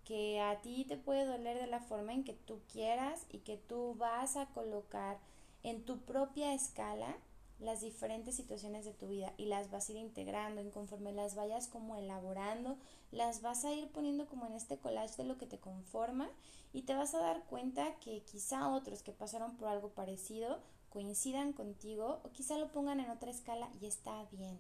que 0.04 0.40
a 0.40 0.62
ti 0.62 0.86
te 0.86 0.98
puede 0.98 1.26
doler 1.26 1.60
de 1.60 1.68
la 1.68 1.80
forma 1.80 2.14
en 2.14 2.24
que 2.24 2.34
tú 2.34 2.60
quieras 2.72 3.26
y 3.30 3.40
que 3.40 3.58
tú 3.58 3.96
vas 3.96 4.38
a 4.38 4.48
colocar 4.48 5.20
en 5.64 5.84
tu 5.84 6.00
propia 6.00 6.54
escala 6.54 7.16
las 7.60 7.82
diferentes 7.82 8.36
situaciones 8.36 8.86
de 8.86 8.94
tu 8.94 9.08
vida 9.08 9.34
y 9.38 9.46
las 9.46 9.70
vas 9.70 9.90
a 9.90 9.92
ir 9.92 9.98
integrando 9.98 10.62
y 10.62 10.70
conforme 10.70 11.12
las 11.12 11.36
vayas 11.36 11.68
como 11.68 11.98
elaborando, 11.98 12.78
las 13.12 13.42
vas 13.42 13.66
a 13.66 13.74
ir 13.74 13.90
poniendo 13.92 14.28
como 14.28 14.46
en 14.48 14.54
este 14.54 14.78
collage 14.78 15.18
de 15.18 15.26
lo 15.26 15.38
que 15.38 15.46
te 15.46 15.60
conforma 15.60 16.30
y 16.72 16.84
te 16.84 16.96
vas 16.96 17.14
a 17.14 17.20
dar 17.20 17.44
cuenta 17.46 17.96
que 18.00 18.22
quizá 18.22 18.70
otros 18.70 19.04
que 19.04 19.12
pasaron 19.12 19.58
por 19.58 19.68
algo 19.68 19.90
parecido 19.90 20.60
coincidan 20.90 21.52
contigo 21.54 22.22
o 22.24 22.32
quizá 22.32 22.58
lo 22.58 22.72
pongan 22.72 23.00
en 23.00 23.10
otra 23.10 23.30
escala 23.30 23.70
y 23.82 23.88
está 23.88 24.26
bien 24.32 24.58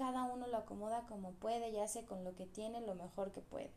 cada 0.00 0.24
uno 0.24 0.46
lo 0.46 0.56
acomoda 0.56 1.06
como 1.06 1.32
puede 1.32 1.68
y 1.68 1.76
hace 1.76 2.06
con 2.06 2.24
lo 2.24 2.34
que 2.34 2.46
tiene 2.46 2.80
lo 2.80 2.94
mejor 2.94 3.32
que 3.32 3.42
puede. 3.42 3.70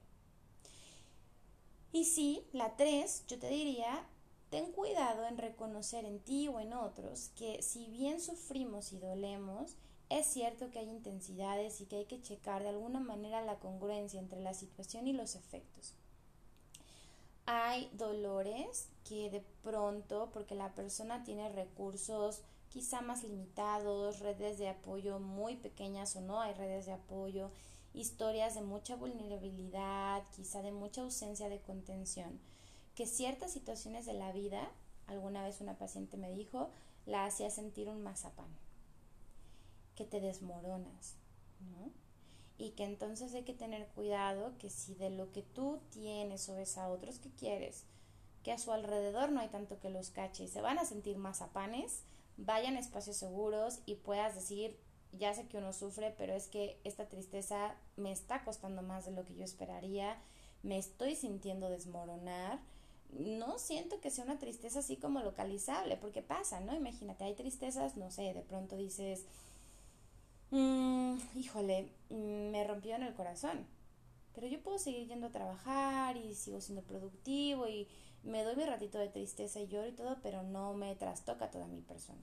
Y 1.92 2.06
sí, 2.06 2.48
la 2.54 2.78
tres, 2.78 3.26
yo 3.28 3.38
te 3.38 3.50
diría, 3.50 4.08
ten 4.50 4.72
cuidado 4.72 5.26
en 5.26 5.38
reconocer 5.38 6.06
en 6.06 6.22
ti 6.22 6.48
o 6.48 6.62
en 6.62 6.72
otros 6.72 7.32
que 7.36 7.62
si 7.62 7.88
bien 7.88 8.22
sufrimos 8.22 8.94
y 8.94 9.00
dolemos, 9.00 9.76
es 10.08 10.26
cierto 10.26 10.72
que 10.72 10.80
hay 10.80 10.90
intensidades 10.90 11.82
y 11.82 11.88
que 11.88 11.98
hay 11.98 12.06
que 12.06 12.22
checar 12.22 12.64
de 12.64 12.70
alguna 12.70 13.02
manera 13.02 13.42
la 13.42 13.60
congruencia 13.60 14.22
entre 14.22 14.40
la 14.40 14.54
situación 14.54 15.08
y 15.08 15.12
los 15.12 15.36
efectos. 15.36 15.94
Hay 17.46 17.90
dolores 17.92 18.88
que 19.04 19.30
de 19.30 19.44
pronto, 19.62 20.30
porque 20.32 20.56
la 20.56 20.74
persona 20.74 21.26
tiene 21.26 21.50
recursos 21.50 22.44
quizá 22.74 23.02
más 23.02 23.24
limitados, 23.24 24.20
redes 24.20 24.58
de 24.58 24.68
apoyo 24.68 25.20
muy 25.20 25.56
pequeñas 25.56 26.16
o 26.16 26.22
no 26.22 26.42
hay 26.42 26.56
redes 26.56 26.88
de 26.88 26.94
apoyo, 26.94 27.52
historias 27.94 28.56
de 28.56 28.64
mucha 28.64 28.96
vulnerabilidad, 28.96 30.24
quizá 30.36 30.64
de 30.64 30.72
mucha 30.72 31.02
ausencia 31.02 31.50
de 31.50 31.62
contención, 31.62 32.40
que 32.96 33.06
ciertas 33.06 33.54
situaciones 33.54 34.08
de 34.08 34.14
la 34.14 34.32
vida, 34.32 34.72
alguna 35.06 35.44
vez 35.44 35.62
una 35.62 35.78
paciente 35.78 36.18
me 36.18 36.34
dijo, 36.34 36.72
la 37.06 37.26
hacía 37.26 37.52
sentir 37.52 37.90
un 37.90 38.02
mazapán, 38.02 38.50
que 39.96 40.06
te 40.06 40.20
desmoronas, 40.20 41.14
¿no? 41.60 41.92
Y 42.58 42.72
que 42.72 42.86
entonces 42.86 43.36
hay 43.36 43.44
que 43.44 43.54
tener 43.54 43.86
cuidado 43.90 44.58
que 44.58 44.72
si 44.72 44.96
de 44.96 45.12
lo 45.12 45.32
que 45.32 45.44
tú 45.44 45.80
tienes 45.92 46.50
o 46.50 46.56
ves 46.56 46.80
a 46.80 46.90
otros 46.90 47.20
que 47.20 47.30
quieres, 47.30 47.84
que 48.42 48.52
a 48.52 48.58
su 48.58 48.72
alrededor 48.72 49.32
no 49.32 49.42
hay 49.42 49.50
tanto 49.50 49.80
que 49.80 49.92
los 49.92 50.10
cache 50.10 50.46
y 50.46 50.48
se 50.48 50.62
van 50.62 50.80
a 50.80 50.86
sentir 50.86 51.18
mazapanes, 51.18 52.02
vayan 52.38 52.76
a 52.76 52.80
espacios 52.80 53.18
seguros 53.18 53.80
y 53.86 53.96
puedas 53.96 54.36
decir, 54.36 54.78
ya 55.12 55.34
sé 55.34 55.48
que 55.48 55.58
uno 55.58 55.74
sufre, 55.74 56.14
pero 56.18 56.34
es 56.34 56.48
que 56.48 56.80
esta 56.84 57.08
tristeza 57.08 57.76
me 57.98 58.12
está 58.12 58.44
costando 58.44 58.82
más 58.82 59.06
de 59.06 59.12
lo 59.12 59.26
que 59.26 59.36
yo 59.36 59.44
esperaría, 59.44 60.18
me 60.64 60.78
estoy 60.78 61.16
sintiendo 61.16 61.70
desmoronar. 61.70 62.60
No 63.12 63.60
siento 63.60 64.02
que 64.02 64.10
sea 64.10 64.26
una 64.26 64.40
tristeza 64.40 64.80
así 64.80 64.98
como 64.98 65.20
localizable, 65.22 65.98
porque 65.98 66.24
pasa, 66.24 66.62
¿no? 66.62 66.74
Imagínate, 66.76 67.26
hay 67.26 67.36
tristezas, 67.36 67.96
no 67.96 68.10
sé, 68.10 68.34
de 68.34 68.42
pronto 68.42 68.76
dices, 68.76 69.26
mm, 70.50 71.18
híjole, 71.36 71.92
mm, 72.10 72.50
me 72.52 72.64
rompió 72.64 72.96
en 72.96 73.04
el 73.04 73.14
corazón, 73.14 73.68
pero 74.34 74.48
yo 74.48 74.62
puedo 74.64 74.80
seguir 74.80 75.08
yendo 75.08 75.28
a 75.28 75.32
trabajar 75.32 76.18
y 76.18 76.34
sigo 76.34 76.60
siendo 76.60 76.82
productivo 76.82 77.68
y 77.68 77.88
me 78.24 78.44
doy 78.44 78.56
mi 78.56 78.66
ratito 78.66 78.98
de 78.98 79.10
tristeza 79.10 79.60
y 79.60 79.68
lloro 79.68 79.88
y 79.88 79.92
todo, 79.92 80.18
pero 80.24 80.44
no 80.44 80.74
me 80.74 80.96
trastoca 80.96 81.52
toda 81.52 81.68
mi 81.68 81.82
persona. 81.82 82.22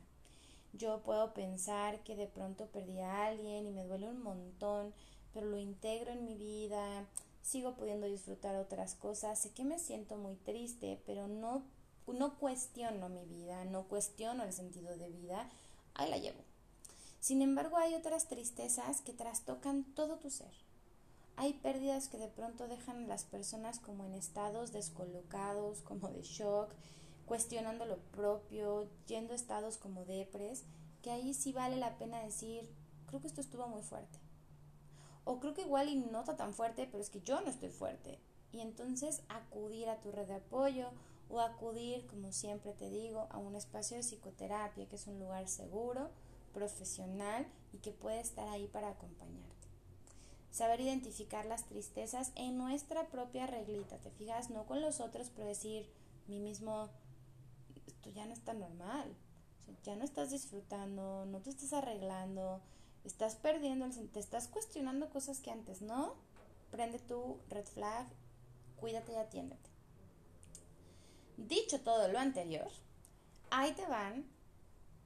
Yo 0.72 1.02
puedo 1.02 1.34
pensar 1.34 2.02
que 2.04 2.16
de 2.16 2.26
pronto 2.26 2.66
perdí 2.66 3.00
a 3.00 3.26
alguien 3.26 3.66
y 3.66 3.70
me 3.70 3.84
duele 3.84 4.08
un 4.08 4.22
montón, 4.22 4.94
pero 5.34 5.46
lo 5.46 5.58
integro 5.58 6.12
en 6.12 6.24
mi 6.24 6.36
vida, 6.36 7.06
sigo 7.42 7.74
pudiendo 7.74 8.06
disfrutar 8.06 8.56
otras 8.56 8.94
cosas, 8.94 9.38
sé 9.38 9.50
que 9.50 9.64
me 9.64 9.78
siento 9.78 10.16
muy 10.16 10.36
triste, 10.36 11.00
pero 11.06 11.28
no, 11.28 11.62
no 12.06 12.38
cuestiono 12.38 13.08
mi 13.08 13.24
vida, 13.26 13.64
no 13.64 13.84
cuestiono 13.84 14.44
el 14.44 14.52
sentido 14.52 14.96
de 14.96 15.10
vida, 15.10 15.50
ahí 15.94 16.08
la 16.08 16.18
llevo. 16.18 16.40
Sin 17.20 17.42
embargo, 17.42 17.76
hay 17.76 17.94
otras 17.94 18.28
tristezas 18.28 19.02
que 19.02 19.12
trastocan 19.12 19.84
todo 19.94 20.16
tu 20.16 20.30
ser 20.30 20.69
hay 21.40 21.54
pérdidas 21.54 22.08
que 22.08 22.18
de 22.18 22.28
pronto 22.28 22.68
dejan 22.68 23.04
a 23.04 23.06
las 23.06 23.24
personas 23.24 23.78
como 23.78 24.04
en 24.04 24.12
estados 24.12 24.72
descolocados, 24.72 25.80
como 25.80 26.10
de 26.10 26.20
shock, 26.20 26.70
cuestionando 27.24 27.86
lo 27.86 27.96
propio, 27.96 28.90
yendo 29.06 29.32
a 29.32 29.36
estados 29.36 29.78
como 29.78 30.04
depres, 30.04 30.64
que 31.00 31.10
ahí 31.10 31.32
sí 31.32 31.54
vale 31.54 31.78
la 31.78 31.96
pena 31.96 32.22
decir, 32.22 32.68
creo 33.06 33.22
que 33.22 33.26
esto 33.26 33.40
estuvo 33.40 33.66
muy 33.68 33.80
fuerte. 33.80 34.18
O 35.24 35.40
creo 35.40 35.54
que 35.54 35.62
igual 35.62 35.88
y 35.88 35.96
no 35.96 36.20
está 36.20 36.36
tan 36.36 36.52
fuerte, 36.52 36.86
pero 36.92 37.02
es 37.02 37.08
que 37.08 37.22
yo 37.22 37.40
no 37.40 37.48
estoy 37.48 37.70
fuerte. 37.70 38.18
Y 38.52 38.60
entonces 38.60 39.22
acudir 39.30 39.88
a 39.88 39.98
tu 40.02 40.12
red 40.12 40.26
de 40.26 40.34
apoyo 40.34 40.90
o 41.30 41.40
acudir, 41.40 42.06
como 42.06 42.32
siempre 42.32 42.74
te 42.74 42.90
digo, 42.90 43.28
a 43.30 43.38
un 43.38 43.56
espacio 43.56 43.96
de 43.96 44.02
psicoterapia, 44.02 44.86
que 44.90 44.96
es 44.96 45.06
un 45.06 45.18
lugar 45.18 45.48
seguro, 45.48 46.10
profesional 46.52 47.46
y 47.72 47.78
que 47.78 47.92
puede 47.92 48.20
estar 48.20 48.46
ahí 48.48 48.66
para 48.66 48.90
acompañarte 48.90 49.49
saber 50.60 50.82
identificar 50.82 51.46
las 51.46 51.64
tristezas 51.64 52.32
en 52.34 52.58
nuestra 52.58 53.08
propia 53.08 53.46
reglita, 53.46 53.96
¿te 53.96 54.10
fijas? 54.10 54.50
No 54.50 54.66
con 54.66 54.82
los 54.82 55.00
otros, 55.00 55.30
pero 55.34 55.48
decir, 55.48 55.88
mí 56.28 56.38
mismo, 56.38 56.90
esto 57.86 58.10
ya 58.10 58.26
no 58.26 58.34
está 58.34 58.52
normal, 58.52 59.10
ya 59.84 59.96
no 59.96 60.04
estás 60.04 60.30
disfrutando, 60.30 61.24
no 61.24 61.40
te 61.40 61.48
estás 61.48 61.72
arreglando, 61.72 62.60
estás 63.04 63.36
perdiendo, 63.36 63.86
el, 63.86 64.10
te 64.10 64.20
estás 64.20 64.48
cuestionando 64.48 65.08
cosas 65.08 65.40
que 65.40 65.50
antes 65.50 65.80
no, 65.80 66.12
prende 66.70 66.98
tu 66.98 67.38
red 67.48 67.64
flag, 67.64 68.06
cuídate 68.78 69.12
y 69.12 69.16
atiéndete. 69.16 69.70
Dicho 71.38 71.80
todo 71.80 72.08
lo 72.08 72.18
anterior, 72.18 72.70
ahí 73.50 73.72
te 73.72 73.86
van 73.86 74.26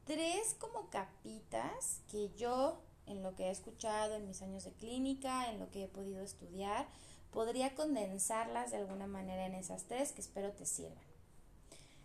tres 0.05 0.57
como 0.59 0.91
capitas 0.91 2.01
que 2.11 2.35
yo 2.35 2.83
en 3.07 3.23
lo 3.23 3.35
que 3.35 3.45
he 3.45 3.51
escuchado 3.51 4.15
en 4.15 4.27
mis 4.27 4.43
años 4.43 4.65
de 4.65 4.73
clínica, 4.73 5.51
en 5.51 5.59
lo 5.59 5.71
que 5.71 5.85
he 5.85 5.89
podido 5.89 6.23
estudiar, 6.23 6.87
podría 7.31 7.75
condensarlas 7.75 8.71
de 8.71 8.79
alguna 8.79 9.07
manera 9.07 9.47
en 9.47 9.55
esas 9.55 9.85
tres 9.85 10.13
que 10.13 10.21
espero 10.21 10.53
te 10.53 10.67
sirvan. 10.67 11.05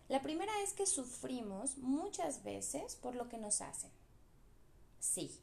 La 0.07 0.21
primera 0.21 0.51
es 0.63 0.73
que 0.73 0.88
sufrimos 0.88 1.77
muchas 1.77 2.43
veces 2.43 2.95
por 2.95 3.15
lo 3.15 3.29
que 3.29 3.38
nos 3.38 3.62
hacen. 3.62 3.91
Sí, 4.99 5.39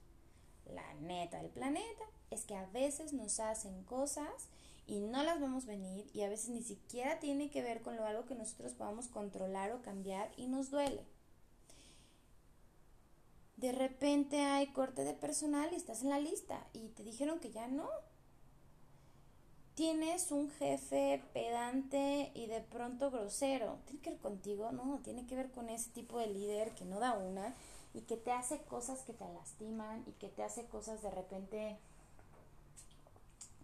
la 0.66 0.94
neta 0.94 1.40
del 1.40 1.50
planeta 1.50 2.04
es 2.30 2.44
que 2.44 2.56
a 2.56 2.66
veces 2.66 3.12
nos 3.12 3.38
hacen 3.38 3.84
cosas 3.84 4.48
y 4.86 4.98
no 4.98 5.22
las 5.22 5.40
vamos 5.40 5.64
a 5.64 5.68
venir 5.68 6.10
y 6.12 6.22
a 6.22 6.28
veces 6.28 6.48
ni 6.48 6.62
siquiera 6.62 7.20
tiene 7.20 7.50
que 7.50 7.62
ver 7.62 7.82
con 7.82 7.96
lo 7.96 8.04
algo 8.04 8.26
que 8.26 8.34
nosotros 8.34 8.72
podamos 8.72 9.06
controlar 9.06 9.72
o 9.72 9.82
cambiar 9.82 10.32
y 10.36 10.48
nos 10.48 10.70
duele 10.70 11.04
de 13.56 13.72
repente 13.72 14.42
hay 14.42 14.66
corte 14.68 15.04
de 15.04 15.14
personal 15.14 15.72
y 15.72 15.76
estás 15.76 16.02
en 16.02 16.10
la 16.10 16.20
lista 16.20 16.66
y 16.72 16.88
te 16.90 17.02
dijeron 17.02 17.40
que 17.40 17.50
ya 17.50 17.68
no. 17.68 17.88
Tienes 19.74 20.30
un 20.30 20.50
jefe 20.50 21.22
pedante 21.34 22.32
y 22.34 22.46
de 22.46 22.60
pronto 22.60 23.10
grosero. 23.10 23.78
¿Tiene 23.84 24.00
que 24.00 24.10
ver 24.10 24.20
contigo? 24.20 24.72
No, 24.72 25.00
tiene 25.02 25.26
que 25.26 25.36
ver 25.36 25.50
con 25.50 25.68
ese 25.68 25.90
tipo 25.90 26.18
de 26.18 26.28
líder 26.28 26.74
que 26.74 26.86
no 26.86 26.98
da 26.98 27.12
una 27.14 27.54
y 27.92 28.02
que 28.02 28.16
te 28.16 28.32
hace 28.32 28.62
cosas 28.62 29.02
que 29.02 29.12
te 29.12 29.26
lastiman 29.32 30.04
y 30.06 30.12
que 30.12 30.28
te 30.28 30.42
hace 30.42 30.66
cosas 30.66 31.02
de 31.02 31.10
repente 31.10 31.78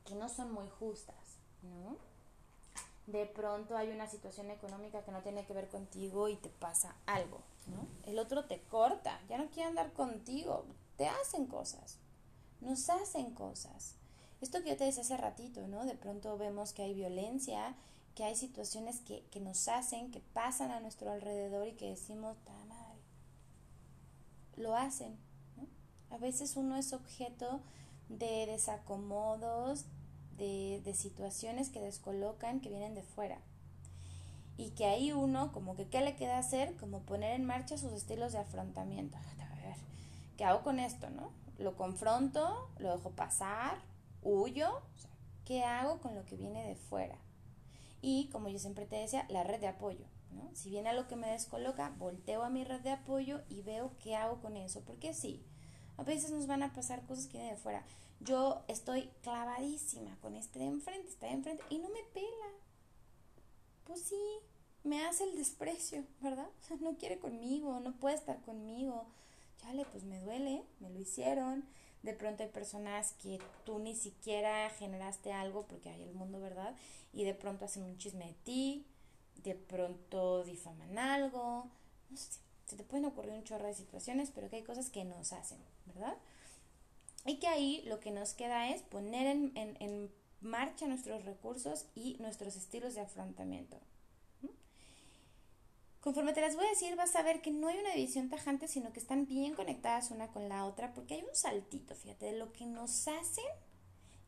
que 0.06 0.14
no 0.14 0.28
son 0.28 0.52
muy 0.52 0.68
justas, 0.68 1.38
¿no? 1.62 1.96
De 3.06 3.26
pronto 3.26 3.76
hay 3.76 3.88
una 3.90 4.08
situación 4.08 4.50
económica 4.50 5.02
que 5.02 5.12
no 5.12 5.22
tiene 5.22 5.44
que 5.44 5.54
ver 5.54 5.68
contigo 5.68 6.28
y 6.28 6.36
te 6.36 6.50
pasa 6.50 6.94
algo 7.06 7.40
el 8.04 8.18
otro 8.18 8.44
te 8.44 8.60
corta, 8.62 9.20
ya 9.28 9.38
no 9.38 9.48
quiere 9.50 9.68
andar 9.68 9.92
contigo, 9.92 10.64
te 10.96 11.06
hacen 11.06 11.46
cosas, 11.46 11.98
nos 12.60 12.88
hacen 12.90 13.32
cosas. 13.34 13.94
Esto 14.40 14.62
que 14.62 14.70
yo 14.70 14.76
te 14.76 14.84
decía 14.84 15.02
hace 15.02 15.16
ratito, 15.16 15.66
¿no? 15.68 15.84
De 15.84 15.94
pronto 15.94 16.36
vemos 16.36 16.72
que 16.72 16.82
hay 16.82 16.94
violencia, 16.94 17.76
que 18.14 18.24
hay 18.24 18.34
situaciones 18.36 19.00
que, 19.00 19.24
que 19.30 19.40
nos 19.40 19.68
hacen, 19.68 20.10
que 20.10 20.20
pasan 20.20 20.70
a 20.70 20.80
nuestro 20.80 21.10
alrededor 21.10 21.68
y 21.68 21.72
que 21.72 21.90
decimos, 21.90 22.36
ta 22.44 22.52
madre, 22.64 23.00
lo 24.56 24.76
hacen, 24.76 25.16
A 26.10 26.18
veces 26.18 26.56
uno 26.56 26.76
es 26.76 26.92
objeto 26.92 27.60
de 28.08 28.46
desacomodos, 28.46 29.86
de, 30.36 30.82
de 30.84 30.94
situaciones 30.94 31.70
que 31.70 31.80
descolocan, 31.80 32.60
que 32.60 32.68
vienen 32.68 32.94
de 32.94 33.02
fuera 33.02 33.38
y 34.56 34.70
que 34.70 34.86
ahí 34.86 35.12
uno 35.12 35.52
como 35.52 35.76
que 35.76 35.88
qué 35.88 36.00
le 36.00 36.16
queda 36.16 36.38
hacer 36.38 36.76
como 36.76 37.00
poner 37.00 37.32
en 37.32 37.44
marcha 37.44 37.78
sus 37.78 37.92
estilos 37.92 38.32
de 38.32 38.38
afrontamiento. 38.38 39.16
A 39.16 39.20
ver 39.22 39.76
qué 40.36 40.44
hago 40.44 40.62
con 40.62 40.78
esto 40.78 41.10
no 41.10 41.30
lo 41.58 41.76
confronto 41.76 42.68
lo 42.78 42.96
dejo 42.96 43.10
pasar 43.10 43.78
huyo 44.22 44.80
qué 45.44 45.64
hago 45.64 46.00
con 46.00 46.14
lo 46.14 46.24
que 46.24 46.36
viene 46.36 46.66
de 46.66 46.74
fuera 46.74 47.16
y 48.00 48.28
como 48.28 48.48
yo 48.48 48.58
siempre 48.58 48.86
te 48.86 48.96
decía 48.96 49.26
la 49.28 49.44
red 49.44 49.60
de 49.60 49.68
apoyo 49.68 50.06
¿no? 50.32 50.50
si 50.54 50.70
viene 50.70 50.88
algo 50.88 51.08
que 51.08 51.16
me 51.16 51.30
descoloca 51.30 51.92
volteo 51.98 52.42
a 52.42 52.50
mi 52.50 52.64
red 52.64 52.80
de 52.80 52.90
apoyo 52.90 53.42
y 53.48 53.62
veo 53.62 53.92
qué 53.98 54.16
hago 54.16 54.40
con 54.40 54.56
eso 54.56 54.80
porque 54.80 55.14
sí 55.14 55.44
a 55.98 56.04
veces 56.04 56.30
nos 56.30 56.46
van 56.46 56.62
a 56.62 56.72
pasar 56.72 57.04
cosas 57.06 57.26
que 57.26 57.34
vienen 57.34 57.54
de 57.54 57.60
fuera. 57.60 57.84
Yo 58.20 58.64
estoy 58.66 59.10
clavadísima 59.22 60.16
con 60.20 60.36
este 60.36 60.58
de 60.58 60.66
enfrente 60.66 61.08
está 61.08 61.26
de 61.26 61.32
enfrente 61.32 61.62
y 61.68 61.78
no 61.78 61.88
me 61.90 62.02
pela 62.14 62.26
pues 63.84 64.02
sí, 64.02 64.20
me 64.84 65.04
hace 65.04 65.24
el 65.24 65.36
desprecio, 65.36 66.04
¿verdad? 66.20 66.48
No 66.80 66.96
quiere 66.96 67.18
conmigo, 67.18 67.80
no 67.80 67.92
puede 67.96 68.16
estar 68.16 68.40
conmigo. 68.42 69.06
Chale, 69.58 69.84
pues 69.92 70.04
me 70.04 70.20
duele, 70.20 70.64
me 70.80 70.90
lo 70.90 70.98
hicieron. 70.98 71.64
De 72.02 72.14
pronto 72.14 72.42
hay 72.42 72.48
personas 72.48 73.12
que 73.22 73.38
tú 73.64 73.78
ni 73.78 73.94
siquiera 73.94 74.68
generaste 74.70 75.32
algo 75.32 75.66
porque 75.66 75.88
hay 75.88 76.02
el 76.02 76.14
mundo, 76.14 76.40
¿verdad? 76.40 76.74
Y 77.12 77.22
de 77.24 77.34
pronto 77.34 77.64
hacen 77.64 77.84
un 77.84 77.96
chisme 77.96 78.26
de 78.26 78.34
ti, 78.44 78.86
de 79.44 79.54
pronto 79.54 80.42
difaman 80.42 80.98
algo. 80.98 81.70
No 82.10 82.16
sé, 82.16 82.40
se 82.66 82.76
te 82.76 82.82
pueden 82.82 83.04
ocurrir 83.04 83.32
un 83.32 83.44
chorro 83.44 83.66
de 83.68 83.74
situaciones, 83.74 84.30
pero 84.34 84.50
que 84.50 84.56
hay 84.56 84.64
cosas 84.64 84.90
que 84.90 85.04
nos 85.04 85.32
hacen, 85.32 85.58
¿verdad? 85.86 86.16
Y 87.24 87.36
que 87.36 87.46
ahí 87.46 87.82
lo 87.86 88.00
que 88.00 88.10
nos 88.10 88.34
queda 88.34 88.68
es 88.70 88.82
poner 88.82 89.26
en, 89.28 89.52
en 89.54 90.10
marcha 90.42 90.86
nuestros 90.86 91.24
recursos 91.24 91.86
y 91.94 92.16
nuestros 92.20 92.56
estilos 92.56 92.94
de 92.94 93.00
afrontamiento. 93.00 93.78
Conforme 96.00 96.32
te 96.32 96.40
las 96.40 96.56
voy 96.56 96.66
a 96.66 96.70
decir, 96.70 96.96
vas 96.96 97.14
a 97.14 97.22
ver 97.22 97.40
que 97.42 97.52
no 97.52 97.68
hay 97.68 97.78
una 97.78 97.94
división 97.94 98.28
tajante, 98.28 98.66
sino 98.66 98.92
que 98.92 98.98
están 98.98 99.24
bien 99.26 99.54
conectadas 99.54 100.10
una 100.10 100.32
con 100.32 100.48
la 100.48 100.66
otra, 100.66 100.92
porque 100.94 101.14
hay 101.14 101.22
un 101.22 101.34
saltito, 101.34 101.94
fíjate, 101.94 102.26
de 102.26 102.38
lo 102.38 102.52
que 102.52 102.66
nos 102.66 103.06
hacen, 103.06 103.44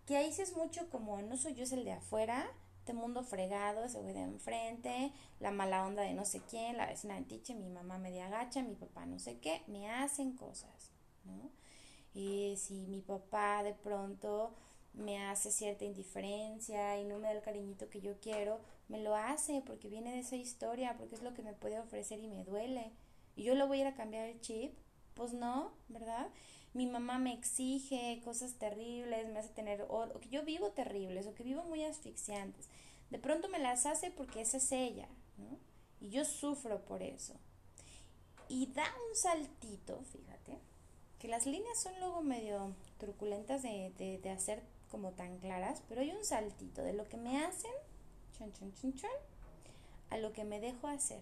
que 0.06 0.16
ahí 0.16 0.32
sí 0.32 0.42
es 0.42 0.56
mucho 0.56 0.88
como 0.90 1.20
no 1.20 1.36
soy 1.36 1.54
yo, 1.54 1.64
es 1.64 1.72
el 1.72 1.84
de 1.84 1.92
afuera, 1.92 2.46
este 2.78 2.92
mundo 2.92 3.24
fregado, 3.24 3.82
ese 3.82 3.98
güey 3.98 4.14
de 4.14 4.20
enfrente, 4.20 5.10
la 5.40 5.50
mala 5.50 5.84
onda 5.84 6.02
de 6.02 6.12
no 6.12 6.24
sé 6.24 6.42
quién, 6.48 6.76
la 6.76 6.86
vecina 6.86 7.16
de 7.16 7.22
tiche, 7.22 7.54
mi 7.54 7.68
mamá 7.68 7.98
media 7.98 8.26
agacha, 8.26 8.62
mi 8.62 8.76
papá 8.76 9.04
no 9.06 9.18
sé 9.18 9.38
qué, 9.38 9.62
me 9.66 9.90
hacen 9.90 10.36
cosas. 10.36 10.92
Y 12.14 12.54
si 12.56 12.86
mi 12.86 13.00
papá 13.00 13.64
de 13.64 13.72
pronto 13.74 14.54
me 14.94 15.22
hace 15.24 15.50
cierta 15.50 15.84
indiferencia 15.84 17.00
y 17.00 17.04
no 17.04 17.18
me 17.18 17.28
da 17.28 17.32
el 17.32 17.42
cariñito 17.42 17.88
que 17.90 18.00
yo 18.00 18.18
quiero, 18.20 18.60
me 18.88 19.02
lo 19.02 19.14
hace 19.16 19.62
porque 19.66 19.88
viene 19.88 20.12
de 20.12 20.20
esa 20.20 20.36
historia, 20.36 20.96
porque 20.96 21.16
es 21.16 21.22
lo 21.22 21.34
que 21.34 21.42
me 21.42 21.52
puede 21.52 21.78
ofrecer 21.78 22.20
y 22.20 22.28
me 22.28 22.44
duele. 22.44 22.92
Y 23.36 23.44
yo 23.44 23.54
lo 23.54 23.66
voy 23.66 23.78
a 23.78 23.80
ir 23.82 23.86
a 23.88 23.94
cambiar 23.94 24.26
el 24.28 24.40
chip, 24.40 24.72
pues 25.14 25.32
no, 25.32 25.72
¿verdad? 25.88 26.28
Mi 26.72 26.86
mamá 26.86 27.18
me 27.18 27.32
exige 27.32 28.20
cosas 28.24 28.54
terribles, 28.54 29.28
me 29.28 29.38
hace 29.38 29.48
tener, 29.50 29.84
o, 29.88 30.08
que 30.20 30.28
yo 30.28 30.44
vivo 30.44 30.70
terribles, 30.70 31.26
o 31.26 31.34
que 31.34 31.42
vivo 31.42 31.64
muy 31.64 31.84
asfixiantes. 31.84 32.68
De 33.10 33.18
pronto 33.18 33.48
me 33.48 33.58
las 33.58 33.86
hace 33.86 34.10
porque 34.10 34.40
esa 34.40 34.58
es 34.58 34.72
ella, 34.72 35.08
¿no? 35.38 35.58
Y 36.00 36.10
yo 36.10 36.24
sufro 36.24 36.84
por 36.84 37.02
eso. 37.02 37.34
Y 38.48 38.66
da 38.66 38.84
un 39.08 39.16
saltito, 39.16 40.02
fíjate, 40.12 40.58
que 41.18 41.28
las 41.28 41.46
líneas 41.46 41.80
son 41.80 41.98
luego 41.98 42.22
medio 42.22 42.74
truculentas 42.98 43.62
de, 43.62 43.92
de, 43.96 44.18
de 44.18 44.30
hacer 44.30 44.62
como 44.94 45.10
tan 45.10 45.38
claras, 45.38 45.82
pero 45.88 46.02
hay 46.02 46.12
un 46.12 46.24
saltito 46.24 46.84
de 46.84 46.92
lo 46.92 47.08
que 47.08 47.16
me 47.16 47.44
hacen, 47.44 47.72
chon, 48.38 48.52
chon, 48.52 48.72
chon, 48.74 48.94
chon, 48.94 49.10
a 50.10 50.18
lo 50.18 50.32
que 50.32 50.44
me 50.44 50.60
dejo 50.60 50.86
hacer. 50.86 51.20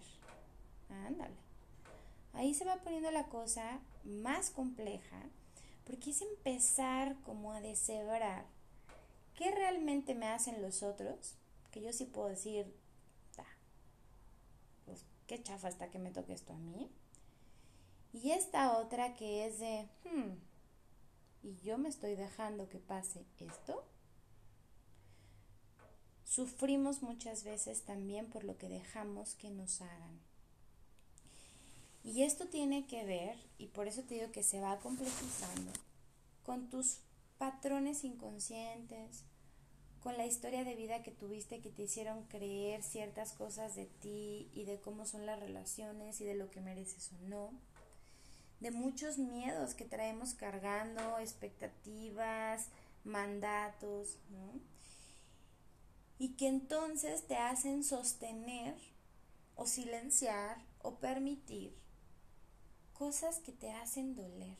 Ándale. 1.07 1.33
Ahí 2.33 2.53
se 2.53 2.65
va 2.65 2.75
poniendo 2.83 3.09
la 3.09 3.29
cosa 3.29 3.79
más 4.03 4.51
compleja, 4.51 5.23
porque 5.85 6.11
es 6.11 6.21
empezar 6.21 7.15
como 7.23 7.51
a 7.51 7.61
deshebrar 7.61 8.45
qué 9.33 9.49
realmente 9.49 10.13
me 10.13 10.27
hacen 10.27 10.61
los 10.61 10.83
otros, 10.83 11.33
que 11.71 11.81
yo 11.81 11.91
sí 11.93 12.05
puedo 12.05 12.29
decir, 12.29 12.71
pues 14.85 15.03
qué 15.25 15.41
chafa 15.41 15.67
está 15.67 15.89
que 15.89 15.97
me 15.97 16.11
toque 16.11 16.33
esto 16.33 16.53
a 16.53 16.57
mí. 16.57 16.91
Y 18.13 18.33
esta 18.33 18.77
otra 18.77 19.15
que 19.15 19.47
es 19.47 19.57
de, 19.57 19.89
hmm, 20.03 20.33
y 21.43 21.57
yo 21.61 21.77
me 21.77 21.89
estoy 21.89 22.15
dejando 22.15 22.69
que 22.69 22.79
pase 22.79 23.25
esto, 23.37 23.83
sufrimos 26.23 27.03
muchas 27.03 27.43
veces 27.43 27.83
también 27.83 28.27
por 28.29 28.43
lo 28.43 28.57
que 28.57 28.69
dejamos 28.69 29.35
que 29.35 29.49
nos 29.49 29.81
hagan. 29.81 30.19
Y 32.03 32.23
esto 32.23 32.47
tiene 32.47 32.87
que 32.87 33.05
ver, 33.05 33.37
y 33.57 33.67
por 33.67 33.87
eso 33.87 34.03
te 34.03 34.15
digo 34.15 34.31
que 34.31 34.43
se 34.43 34.59
va 34.59 34.79
complejizando, 34.79 35.71
con 36.43 36.69
tus 36.69 36.99
patrones 37.37 38.03
inconscientes, 38.03 39.23
con 40.01 40.17
la 40.17 40.25
historia 40.25 40.65
de 40.65 40.75
vida 40.75 41.01
que 41.01 41.11
tuviste 41.11 41.61
que 41.61 41.69
te 41.69 41.83
hicieron 41.83 42.25
creer 42.25 42.83
ciertas 42.83 43.31
cosas 43.31 43.75
de 43.75 43.85
ti 43.85 44.49
y 44.53 44.65
de 44.65 44.81
cómo 44.81 45.05
son 45.05 45.25
las 45.25 45.39
relaciones 45.39 46.19
y 46.19 46.25
de 46.25 46.35
lo 46.35 46.49
que 46.51 46.59
mereces 46.59 47.11
o 47.13 47.27
no 47.29 47.51
de 48.63 48.71
muchos 48.71 49.17
miedos 49.17 49.73
que 49.75 49.83
traemos 49.83 50.35
cargando, 50.35 51.19
expectativas, 51.19 52.69
mandatos, 53.03 54.17
¿no? 54.29 54.61
Y 56.17 56.35
que 56.37 56.47
entonces 56.47 57.27
te 57.27 57.35
hacen 57.35 57.83
sostener 57.83 58.77
o 59.55 59.67
silenciar 59.67 60.63
o 60.81 60.95
permitir 60.95 61.77
cosas 62.93 63.39
que 63.39 63.51
te 63.51 63.69
hacen 63.69 64.15
doler. 64.15 64.57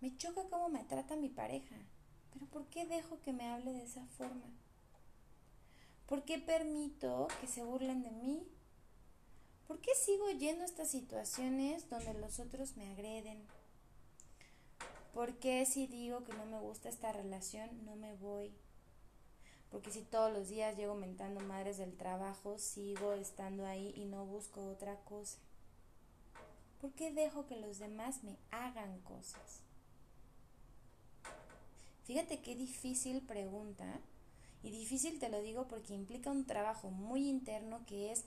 Me 0.00 0.16
choca 0.16 0.48
cómo 0.48 0.70
me 0.70 0.84
trata 0.84 1.16
mi 1.16 1.28
pareja, 1.28 1.76
pero 2.32 2.46
¿por 2.46 2.66
qué 2.68 2.86
dejo 2.86 3.20
que 3.20 3.34
me 3.34 3.46
hable 3.46 3.74
de 3.74 3.82
esa 3.82 4.06
forma? 4.16 4.46
¿Por 6.06 6.24
qué 6.24 6.38
permito 6.38 7.28
que 7.42 7.46
se 7.46 7.62
burlen 7.62 8.02
de 8.02 8.10
mí? 8.10 8.55
¿Por 9.66 9.80
qué 9.80 9.90
sigo 9.94 10.30
yendo 10.30 10.62
a 10.62 10.66
estas 10.66 10.90
situaciones 10.90 11.90
donde 11.90 12.14
los 12.14 12.38
otros 12.38 12.76
me 12.76 12.92
agreden? 12.92 13.42
¿Por 15.12 15.34
qué 15.38 15.66
si 15.66 15.86
digo 15.86 16.24
que 16.24 16.34
no 16.34 16.46
me 16.46 16.60
gusta 16.60 16.88
esta 16.88 17.12
relación, 17.12 17.84
no 17.84 17.96
me 17.96 18.14
voy? 18.14 18.52
Porque 19.70 19.90
si 19.90 20.02
todos 20.02 20.32
los 20.32 20.48
días 20.48 20.76
llego 20.76 20.94
mentando 20.94 21.40
madres 21.40 21.78
del 21.78 21.96
trabajo, 21.96 22.58
sigo 22.58 23.12
estando 23.14 23.66
ahí 23.66 23.92
y 23.96 24.04
no 24.04 24.24
busco 24.24 24.64
otra 24.68 24.96
cosa. 25.00 25.38
¿Por 26.80 26.92
qué 26.92 27.12
dejo 27.12 27.46
que 27.46 27.56
los 27.56 27.78
demás 27.78 28.22
me 28.22 28.36
hagan 28.52 29.00
cosas? 29.00 29.62
Fíjate 32.04 32.40
qué 32.40 32.54
difícil 32.54 33.20
pregunta. 33.22 34.00
Y 34.62 34.70
difícil 34.70 35.18
te 35.18 35.28
lo 35.28 35.40
digo 35.42 35.66
porque 35.66 35.94
implica 35.94 36.30
un 36.30 36.44
trabajo 36.44 36.90
muy 36.90 37.28
interno 37.28 37.84
que 37.86 38.12
es 38.12 38.24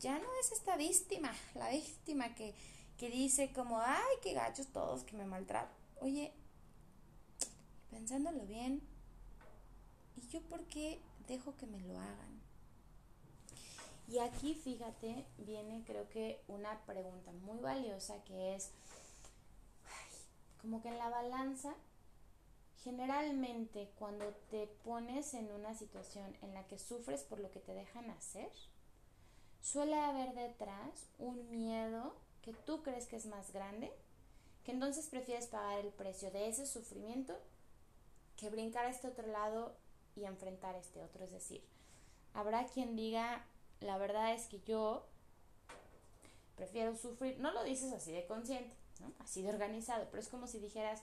ya 0.00 0.18
no 0.18 0.26
es 0.40 0.52
esta 0.52 0.76
víctima, 0.76 1.30
la 1.54 1.68
víctima 1.70 2.34
que, 2.34 2.54
dice 2.98 3.52
como, 3.52 3.80
ay, 3.80 4.16
qué 4.22 4.32
gachos 4.34 4.66
todos 4.68 5.04
que 5.04 5.16
me 5.16 5.24
maltratan. 5.24 5.74
Oye, 6.00 6.32
pensándolo 7.90 8.44
bien, 8.46 8.82
¿y 10.16 10.26
yo 10.28 10.40
por 10.42 10.64
qué 10.64 11.00
dejo 11.28 11.56
que 11.56 11.66
me 11.66 11.80
lo 11.80 11.98
hagan? 11.98 12.40
Y 14.08 14.18
aquí, 14.18 14.54
fíjate, 14.54 15.24
viene 15.38 15.84
creo 15.86 16.08
que 16.08 16.42
una 16.48 16.80
pregunta 16.84 17.30
muy 17.32 17.58
valiosa 17.58 18.22
que 18.24 18.54
es, 18.54 18.70
como 20.60 20.82
que 20.82 20.88
en 20.88 20.98
la 20.98 21.08
balanza, 21.08 21.74
generalmente 22.82 23.90
cuando 23.98 24.26
te 24.50 24.66
pones 24.84 25.34
en 25.34 25.50
una 25.52 25.74
situación 25.74 26.36
en 26.42 26.54
la 26.54 26.66
que 26.66 26.78
sufres 26.78 27.22
por 27.22 27.38
lo 27.38 27.50
que 27.50 27.60
te 27.60 27.72
dejan 27.72 28.10
hacer, 28.10 28.50
suele 29.60 29.98
haber 29.98 30.34
detrás 30.34 31.06
un 31.18 31.50
miedo 31.50 32.14
que 32.42 32.52
tú 32.52 32.82
crees 32.82 33.06
que 33.06 33.16
es 33.16 33.26
más 33.26 33.52
grande, 33.52 33.92
que 34.64 34.72
entonces 34.72 35.08
prefieres 35.08 35.46
pagar 35.46 35.80
el 35.80 35.92
precio 35.92 36.30
de 36.30 36.48
ese 36.48 36.66
sufrimiento 36.66 37.38
que 38.36 38.48
brincar 38.48 38.86
a 38.86 38.90
este 38.90 39.08
otro 39.08 39.26
lado 39.26 39.74
y 40.16 40.24
enfrentar 40.24 40.74
este 40.76 41.02
otro. 41.02 41.24
Es 41.24 41.30
decir, 41.30 41.62
habrá 42.34 42.66
quien 42.66 42.96
diga, 42.96 43.44
la 43.80 43.98
verdad 43.98 44.34
es 44.34 44.46
que 44.46 44.60
yo 44.60 45.06
prefiero 46.56 46.96
sufrir, 46.96 47.38
no 47.40 47.52
lo 47.52 47.62
dices 47.64 47.92
así 47.92 48.12
de 48.12 48.26
consciente, 48.26 48.74
¿no? 49.00 49.12
así 49.18 49.42
de 49.42 49.50
organizado, 49.50 50.06
pero 50.10 50.22
es 50.22 50.28
como 50.28 50.46
si 50.46 50.58
dijeras, 50.58 51.02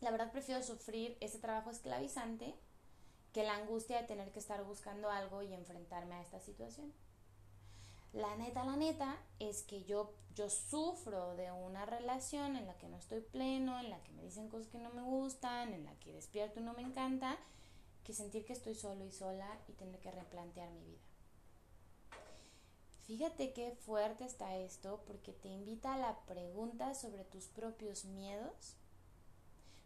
la 0.00 0.10
verdad 0.10 0.32
prefiero 0.32 0.62
sufrir 0.62 1.16
ese 1.20 1.38
trabajo 1.38 1.70
esclavizante 1.70 2.54
que 3.32 3.42
la 3.42 3.54
angustia 3.54 4.00
de 4.00 4.06
tener 4.06 4.30
que 4.30 4.38
estar 4.38 4.62
buscando 4.64 5.10
algo 5.10 5.42
y 5.42 5.52
enfrentarme 5.52 6.14
a 6.14 6.22
esta 6.22 6.40
situación. 6.40 6.92
La 8.14 8.36
neta, 8.36 8.64
la 8.64 8.76
neta 8.76 9.18
es 9.40 9.64
que 9.64 9.82
yo, 9.82 10.14
yo 10.36 10.48
sufro 10.48 11.34
de 11.34 11.50
una 11.50 11.84
relación 11.84 12.54
en 12.54 12.68
la 12.68 12.78
que 12.78 12.88
no 12.88 12.96
estoy 12.96 13.20
pleno, 13.20 13.80
en 13.80 13.90
la 13.90 14.00
que 14.04 14.12
me 14.12 14.22
dicen 14.22 14.48
cosas 14.48 14.68
que 14.68 14.78
no 14.78 14.90
me 14.90 15.02
gustan, 15.02 15.74
en 15.74 15.84
la 15.84 15.98
que 15.98 16.12
despierto 16.12 16.60
y 16.60 16.62
no 16.62 16.74
me 16.74 16.82
encanta, 16.82 17.36
que 18.04 18.12
sentir 18.12 18.44
que 18.44 18.52
estoy 18.52 18.76
solo 18.76 19.04
y 19.04 19.10
sola 19.10 19.48
y 19.66 19.72
tener 19.72 19.98
que 19.98 20.12
replantear 20.12 20.70
mi 20.70 20.84
vida. 20.84 21.02
Fíjate 23.02 23.52
qué 23.52 23.72
fuerte 23.72 24.24
está 24.24 24.56
esto 24.58 25.02
porque 25.08 25.32
te 25.32 25.48
invita 25.48 25.94
a 25.94 25.98
la 25.98 26.16
pregunta 26.20 26.94
sobre 26.94 27.24
tus 27.24 27.46
propios 27.48 28.04
miedos, 28.04 28.76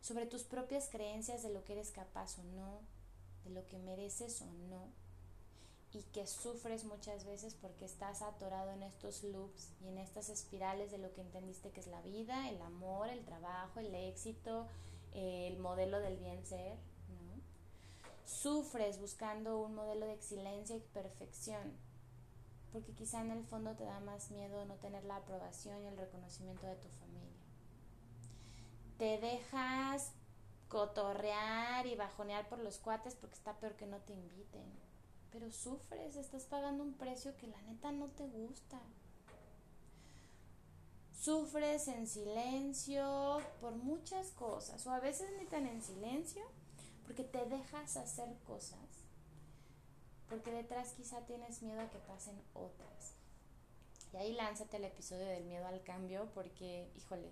sobre 0.02 0.26
tus 0.26 0.44
propias 0.44 0.90
creencias 0.90 1.42
de 1.42 1.48
lo 1.48 1.64
que 1.64 1.72
eres 1.72 1.92
capaz 1.92 2.38
o 2.38 2.42
no, 2.42 2.82
de 3.44 3.50
lo 3.50 3.66
que 3.66 3.78
mereces 3.78 4.42
o 4.42 4.52
no 4.68 5.07
y 5.92 6.02
que 6.12 6.26
sufres 6.26 6.84
muchas 6.84 7.24
veces 7.24 7.54
porque 7.54 7.86
estás 7.86 8.20
atorado 8.22 8.70
en 8.72 8.82
estos 8.82 9.24
loops 9.24 9.70
y 9.82 9.88
en 9.88 9.98
estas 9.98 10.28
espirales 10.28 10.90
de 10.90 10.98
lo 10.98 11.12
que 11.14 11.22
entendiste 11.22 11.70
que 11.70 11.80
es 11.80 11.86
la 11.86 12.02
vida, 12.02 12.48
el 12.50 12.60
amor, 12.60 13.08
el 13.08 13.24
trabajo, 13.24 13.80
el 13.80 13.94
éxito, 13.94 14.66
el 15.12 15.58
modelo 15.58 16.00
del 16.00 16.18
bien 16.18 16.44
ser. 16.44 16.76
¿no? 17.08 17.40
Sufres 18.26 19.00
buscando 19.00 19.58
un 19.58 19.74
modelo 19.74 20.06
de 20.06 20.12
excelencia 20.12 20.76
y 20.76 20.80
perfección 20.80 21.88
porque 22.72 22.92
quizá 22.92 23.22
en 23.22 23.30
el 23.30 23.44
fondo 23.44 23.74
te 23.74 23.84
da 23.84 24.00
más 24.00 24.30
miedo 24.30 24.64
no 24.66 24.74
tener 24.74 25.04
la 25.04 25.16
aprobación 25.16 25.82
y 25.82 25.86
el 25.86 25.96
reconocimiento 25.96 26.66
de 26.66 26.76
tu 26.76 26.88
familia. 26.88 27.18
Te 28.98 29.18
dejas 29.18 30.12
cotorrear 30.68 31.86
y 31.86 31.96
bajonear 31.96 32.46
por 32.48 32.58
los 32.58 32.78
cuates 32.78 33.14
porque 33.14 33.36
está 33.36 33.54
peor 33.54 33.74
que 33.76 33.86
no 33.86 33.98
te 33.98 34.12
inviten 34.12 34.87
pero 35.32 35.50
sufres, 35.50 36.16
estás 36.16 36.44
pagando 36.44 36.82
un 36.82 36.94
precio 36.94 37.36
que 37.36 37.46
la 37.46 37.60
neta 37.62 37.92
no 37.92 38.08
te 38.08 38.26
gusta. 38.26 38.80
Sufres 41.12 41.88
en 41.88 42.06
silencio 42.06 43.40
por 43.60 43.74
muchas 43.74 44.30
cosas, 44.30 44.86
o 44.86 44.90
a 44.90 45.00
veces 45.00 45.28
ni 45.38 45.46
tan 45.46 45.66
en 45.66 45.82
silencio, 45.82 46.42
porque 47.04 47.24
te 47.24 47.44
dejas 47.46 47.96
hacer 47.96 48.36
cosas, 48.46 48.78
porque 50.28 50.52
detrás 50.52 50.92
quizá 50.92 51.20
tienes 51.26 51.62
miedo 51.62 51.80
a 51.80 51.90
que 51.90 51.98
pasen 51.98 52.40
otras. 52.54 53.14
Y 54.12 54.16
ahí 54.16 54.32
lánzate 54.32 54.76
el 54.78 54.84
episodio 54.84 55.26
del 55.26 55.44
miedo 55.44 55.66
al 55.66 55.82
cambio, 55.82 56.30
porque, 56.34 56.90
híjole, 56.96 57.30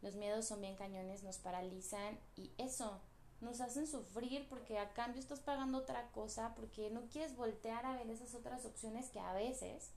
los 0.00 0.14
miedos 0.14 0.46
son 0.46 0.60
bien 0.60 0.76
cañones, 0.76 1.22
nos 1.22 1.38
paralizan 1.38 2.18
y 2.36 2.50
eso 2.58 3.00
nos 3.44 3.60
hacen 3.60 3.86
sufrir 3.86 4.48
porque 4.48 4.78
a 4.78 4.92
cambio 4.92 5.20
estás 5.20 5.40
pagando 5.40 5.78
otra 5.78 6.10
cosa, 6.12 6.54
porque 6.54 6.90
no 6.90 7.02
quieres 7.08 7.36
voltear 7.36 7.84
a 7.86 7.92
ver 7.92 8.10
esas 8.10 8.34
otras 8.34 8.64
opciones 8.64 9.10
que 9.10 9.20
a 9.20 9.32
veces, 9.32 9.90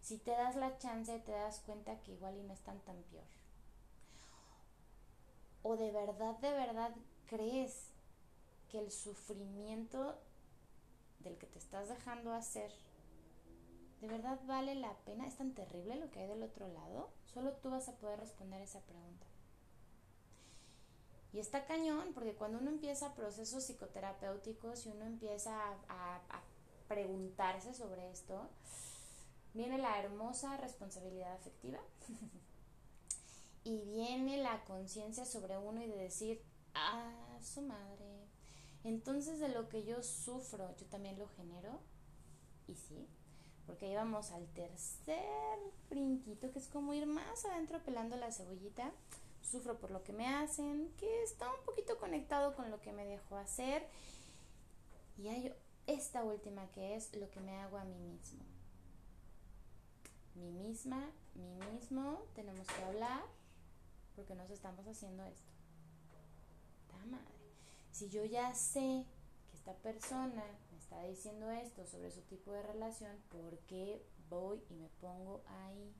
si 0.00 0.18
te 0.18 0.30
das 0.30 0.54
la 0.56 0.78
chance, 0.78 1.18
te 1.20 1.32
das 1.32 1.60
cuenta 1.60 2.00
que 2.00 2.12
igual 2.12 2.36
y 2.36 2.42
no 2.42 2.52
están 2.52 2.78
tan 2.80 3.02
peor. 3.04 3.24
O 5.62 5.76
de 5.76 5.90
verdad, 5.90 6.36
de 6.36 6.52
verdad 6.52 6.94
crees 7.26 7.88
que 8.70 8.78
el 8.78 8.90
sufrimiento 8.90 10.18
del 11.20 11.36
que 11.36 11.46
te 11.46 11.58
estás 11.58 11.88
dejando 11.88 12.32
hacer, 12.32 12.72
¿de 14.00 14.08
verdad 14.08 14.38
vale 14.46 14.74
la 14.74 14.94
pena? 15.04 15.26
¿Es 15.26 15.36
tan 15.36 15.54
terrible 15.54 15.96
lo 15.96 16.10
que 16.10 16.20
hay 16.20 16.28
del 16.28 16.42
otro 16.42 16.68
lado? 16.68 17.10
Solo 17.24 17.52
tú 17.54 17.70
vas 17.70 17.88
a 17.88 17.96
poder 17.96 18.20
responder 18.20 18.60
esa 18.60 18.80
pregunta. 18.80 19.27
Y 21.38 21.40
está 21.40 21.66
cañón, 21.66 22.10
porque 22.14 22.34
cuando 22.34 22.58
uno 22.58 22.68
empieza 22.68 23.14
procesos 23.14 23.62
psicoterapéuticos 23.62 24.84
y 24.86 24.88
uno 24.88 25.04
empieza 25.04 25.56
a, 25.88 26.20
preguntarse 26.88 27.74
sobre 27.74 28.10
esto, 28.10 28.48
viene 29.54 29.78
la 29.78 30.00
hermosa 30.00 30.56
responsabilidad 30.56 31.32
afectiva 31.34 31.78
y 33.62 33.78
viene 33.82 34.38
la 34.38 34.64
conciencia 34.64 35.24
sobre 35.24 35.56
uno 35.58 35.80
y 35.80 35.86
de 35.86 35.96
decir, 35.96 36.42
ah, 36.74 37.38
su 37.40 37.62
madre. 37.62 38.26
Entonces 38.82 39.38
de 39.38 39.50
lo 39.50 39.68
que 39.68 39.84
yo 39.84 40.02
sufro, 40.02 40.74
yo 40.76 40.86
también 40.86 41.20
lo 41.20 41.28
genero. 41.28 41.78
Y 42.66 42.74
sí, 42.74 43.06
porque 43.64 43.86
ahí 43.86 43.94
vamos 43.94 44.32
al 44.32 44.48
tercer 44.54 45.60
brinquito, 45.88 46.50
que 46.50 46.58
es 46.58 46.66
como 46.66 46.94
ir 46.94 47.06
más 47.06 47.44
adentro 47.44 47.78
pelando 47.84 48.16
la 48.16 48.32
cebollita 48.32 48.92
sufro 49.48 49.78
por 49.78 49.90
lo 49.90 50.04
que 50.04 50.12
me 50.12 50.28
hacen, 50.28 50.92
que 50.98 51.22
está 51.22 51.50
un 51.50 51.64
poquito 51.64 51.98
conectado 51.98 52.54
con 52.54 52.70
lo 52.70 52.80
que 52.80 52.92
me 52.92 53.04
dejó 53.04 53.36
hacer. 53.36 53.86
Y 55.16 55.28
hay 55.28 55.54
esta 55.86 56.22
última 56.22 56.70
que 56.72 56.94
es 56.94 57.14
lo 57.16 57.30
que 57.30 57.40
me 57.40 57.56
hago 57.56 57.78
a 57.78 57.84
mí 57.84 57.98
mismo. 57.98 58.44
Mi 60.34 60.50
misma, 60.50 61.10
mi 61.34 61.50
mismo, 61.72 62.22
tenemos 62.34 62.66
que 62.66 62.84
hablar 62.84 63.22
porque 64.14 64.34
nos 64.34 64.50
estamos 64.50 64.86
haciendo 64.86 65.24
esto. 65.24 65.52
Ta 66.88 67.04
madre. 67.06 67.34
Si 67.90 68.08
yo 68.08 68.24
ya 68.24 68.54
sé 68.54 69.04
que 69.50 69.56
esta 69.56 69.74
persona 69.74 70.44
me 70.70 70.78
está 70.78 71.02
diciendo 71.04 71.50
esto 71.50 71.86
sobre 71.86 72.10
su 72.10 72.20
tipo 72.22 72.52
de 72.52 72.62
relación, 72.62 73.16
¿por 73.30 73.58
qué 73.60 74.04
voy 74.28 74.62
y 74.70 74.74
me 74.74 74.88
pongo 75.00 75.42
ahí? 75.64 75.94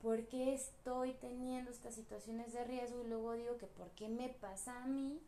¿Por 0.00 0.26
qué 0.28 0.54
estoy 0.54 1.12
teniendo 1.14 1.70
estas 1.70 1.94
situaciones 1.94 2.52
de 2.52 2.64
riesgo? 2.64 3.02
Y 3.02 3.08
luego 3.08 3.34
digo 3.34 3.56
que 3.58 3.66
¿por 3.66 3.90
qué 3.90 4.08
me 4.08 4.28
pasa 4.28 4.82
a 4.82 4.86
mí? 4.86 5.20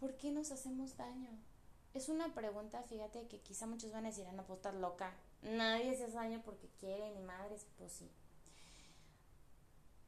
¿Por 0.00 0.16
qué 0.16 0.30
nos 0.30 0.50
hacemos 0.50 0.96
daño? 0.96 1.30
Es 1.94 2.08
una 2.08 2.34
pregunta, 2.34 2.82
fíjate, 2.82 3.26
que 3.28 3.40
quizá 3.40 3.66
muchos 3.66 3.92
van 3.92 4.06
a 4.06 4.08
decir, 4.08 4.26
ah, 4.28 4.32
no, 4.32 4.44
pues 4.44 4.58
estás 4.58 4.74
loca. 4.74 5.14
Nadie 5.42 5.96
se 5.96 6.04
hace 6.04 6.14
daño 6.14 6.42
porque 6.44 6.68
quiere, 6.80 7.12
ni 7.12 7.20
madres, 7.20 7.66
pues 7.78 7.92
sí. 7.92 8.10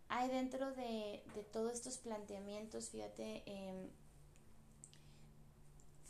Hay 0.09 0.29
dentro 0.29 0.73
de, 0.73 1.23
de 1.35 1.45
todos 1.53 1.73
estos 1.73 1.99
planteamientos, 1.99 2.89
fíjate, 2.89 3.43
eh, 3.47 3.91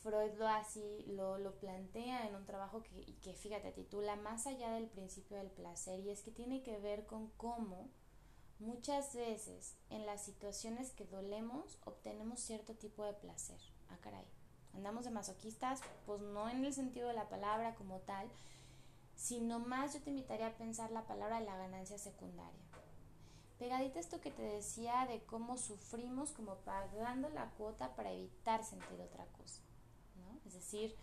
Freud 0.04 0.34
lo 0.36 0.46
así, 0.46 1.02
lo, 1.08 1.38
lo, 1.38 1.58
plantea 1.58 2.28
en 2.28 2.34
un 2.34 2.44
trabajo 2.44 2.82
que, 2.82 3.16
que, 3.22 3.32
fíjate, 3.32 3.72
titula 3.72 4.16
Más 4.16 4.46
allá 4.46 4.70
del 4.72 4.86
principio 4.86 5.38
del 5.38 5.50
placer 5.50 5.98
y 6.00 6.10
es 6.10 6.20
que 6.20 6.30
tiene 6.30 6.62
que 6.62 6.78
ver 6.78 7.06
con 7.06 7.30
cómo 7.38 7.88
muchas 8.58 9.14
veces 9.14 9.78
en 9.88 10.04
las 10.04 10.22
situaciones 10.22 10.92
que 10.92 11.06
dolemos 11.06 11.78
obtenemos 11.86 12.40
cierto 12.40 12.74
tipo 12.74 13.02
de 13.02 13.14
placer. 13.14 13.58
Ah, 13.88 13.96
caray. 14.02 14.26
Andamos 14.74 15.06
de 15.06 15.10
masoquistas, 15.10 15.80
pues 16.04 16.20
no 16.20 16.50
en 16.50 16.66
el 16.66 16.74
sentido 16.74 17.08
de 17.08 17.14
la 17.14 17.30
palabra 17.30 17.74
como 17.74 18.00
tal, 18.00 18.28
sino 19.16 19.58
más 19.58 19.94
yo 19.94 20.02
te 20.02 20.10
invitaría 20.10 20.48
a 20.48 20.58
pensar 20.58 20.90
la 20.90 21.06
palabra 21.06 21.40
de 21.40 21.46
la 21.46 21.56
ganancia 21.56 21.96
secundaria. 21.96 22.60
Pegadita 23.58 24.00
esto 24.00 24.20
que 24.20 24.30
te 24.30 24.42
decía 24.42 25.06
de 25.08 25.22
cómo 25.24 25.56
sufrimos 25.56 26.32
como 26.32 26.56
pagando 26.56 27.30
la 27.30 27.48
cuota 27.52 27.96
para 27.96 28.12
evitar 28.12 28.64
sentir 28.64 29.00
otra 29.00 29.24
cosa. 29.38 29.62
Es 30.44 30.54
decir, 30.54 30.94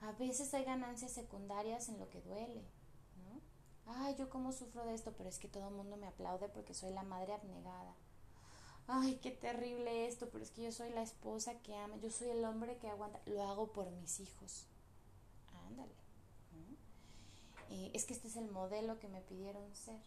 a 0.00 0.12
veces 0.12 0.52
hay 0.54 0.64
ganancias 0.64 1.12
secundarias 1.12 1.88
en 1.88 1.98
lo 1.98 2.08
que 2.10 2.20
duele, 2.20 2.62
¿no? 3.24 3.40
Ay, 3.86 4.14
yo 4.16 4.28
cómo 4.28 4.52
sufro 4.52 4.84
de 4.84 4.94
esto, 4.94 5.12
pero 5.16 5.28
es 5.28 5.38
que 5.38 5.48
todo 5.48 5.68
el 5.68 5.74
mundo 5.74 5.96
me 5.96 6.06
aplaude 6.06 6.48
porque 6.48 6.74
soy 6.74 6.92
la 6.92 7.02
madre 7.02 7.32
abnegada. 7.34 7.94
Ay, 8.86 9.18
qué 9.22 9.30
terrible 9.30 10.06
esto, 10.06 10.28
pero 10.30 10.44
es 10.44 10.50
que 10.50 10.62
yo 10.62 10.72
soy 10.72 10.90
la 10.90 11.02
esposa 11.02 11.58
que 11.60 11.74
ama, 11.74 11.96
yo 11.96 12.10
soy 12.10 12.28
el 12.28 12.44
hombre 12.44 12.76
que 12.76 12.88
aguanta, 12.88 13.20
lo 13.26 13.42
hago 13.42 13.72
por 13.72 13.90
mis 13.90 14.20
hijos. 14.20 14.66
Ándale. 15.68 15.94
Eh, 17.70 17.90
es 17.94 18.04
que 18.04 18.12
este 18.12 18.28
es 18.28 18.36
el 18.36 18.50
modelo 18.50 18.98
que 18.98 19.08
me 19.08 19.22
pidieron 19.22 19.74
ser. 19.74 20.00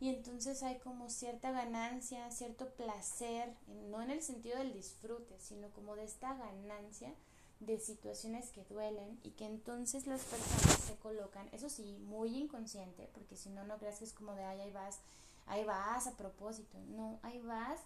Y 0.00 0.08
entonces 0.08 0.62
hay 0.62 0.78
como 0.78 1.10
cierta 1.10 1.50
ganancia, 1.50 2.30
cierto 2.30 2.70
placer, 2.70 3.54
no 3.90 4.00
en 4.00 4.10
el 4.10 4.22
sentido 4.22 4.56
del 4.56 4.72
disfrute, 4.72 5.38
sino 5.38 5.68
como 5.70 5.94
de 5.94 6.04
esta 6.04 6.34
ganancia 6.34 7.14
de 7.60 7.78
situaciones 7.78 8.50
que 8.50 8.64
duelen 8.64 9.20
y 9.22 9.32
que 9.32 9.44
entonces 9.44 10.06
las 10.06 10.22
personas 10.22 10.80
se 10.80 10.96
colocan, 10.96 11.46
eso 11.52 11.68
sí, 11.68 11.98
muy 11.98 12.34
inconsciente, 12.34 13.10
porque 13.12 13.36
si 13.36 13.50
no, 13.50 13.64
no 13.64 13.76
creas 13.76 13.98
que 13.98 14.06
es 14.06 14.14
como 14.14 14.32
de, 14.32 14.42
ahí 14.42 14.70
vas, 14.70 15.00
ahí 15.46 15.64
vas 15.64 16.06
a 16.06 16.16
propósito, 16.16 16.78
no, 16.88 17.20
ahí 17.22 17.38
vas 17.42 17.80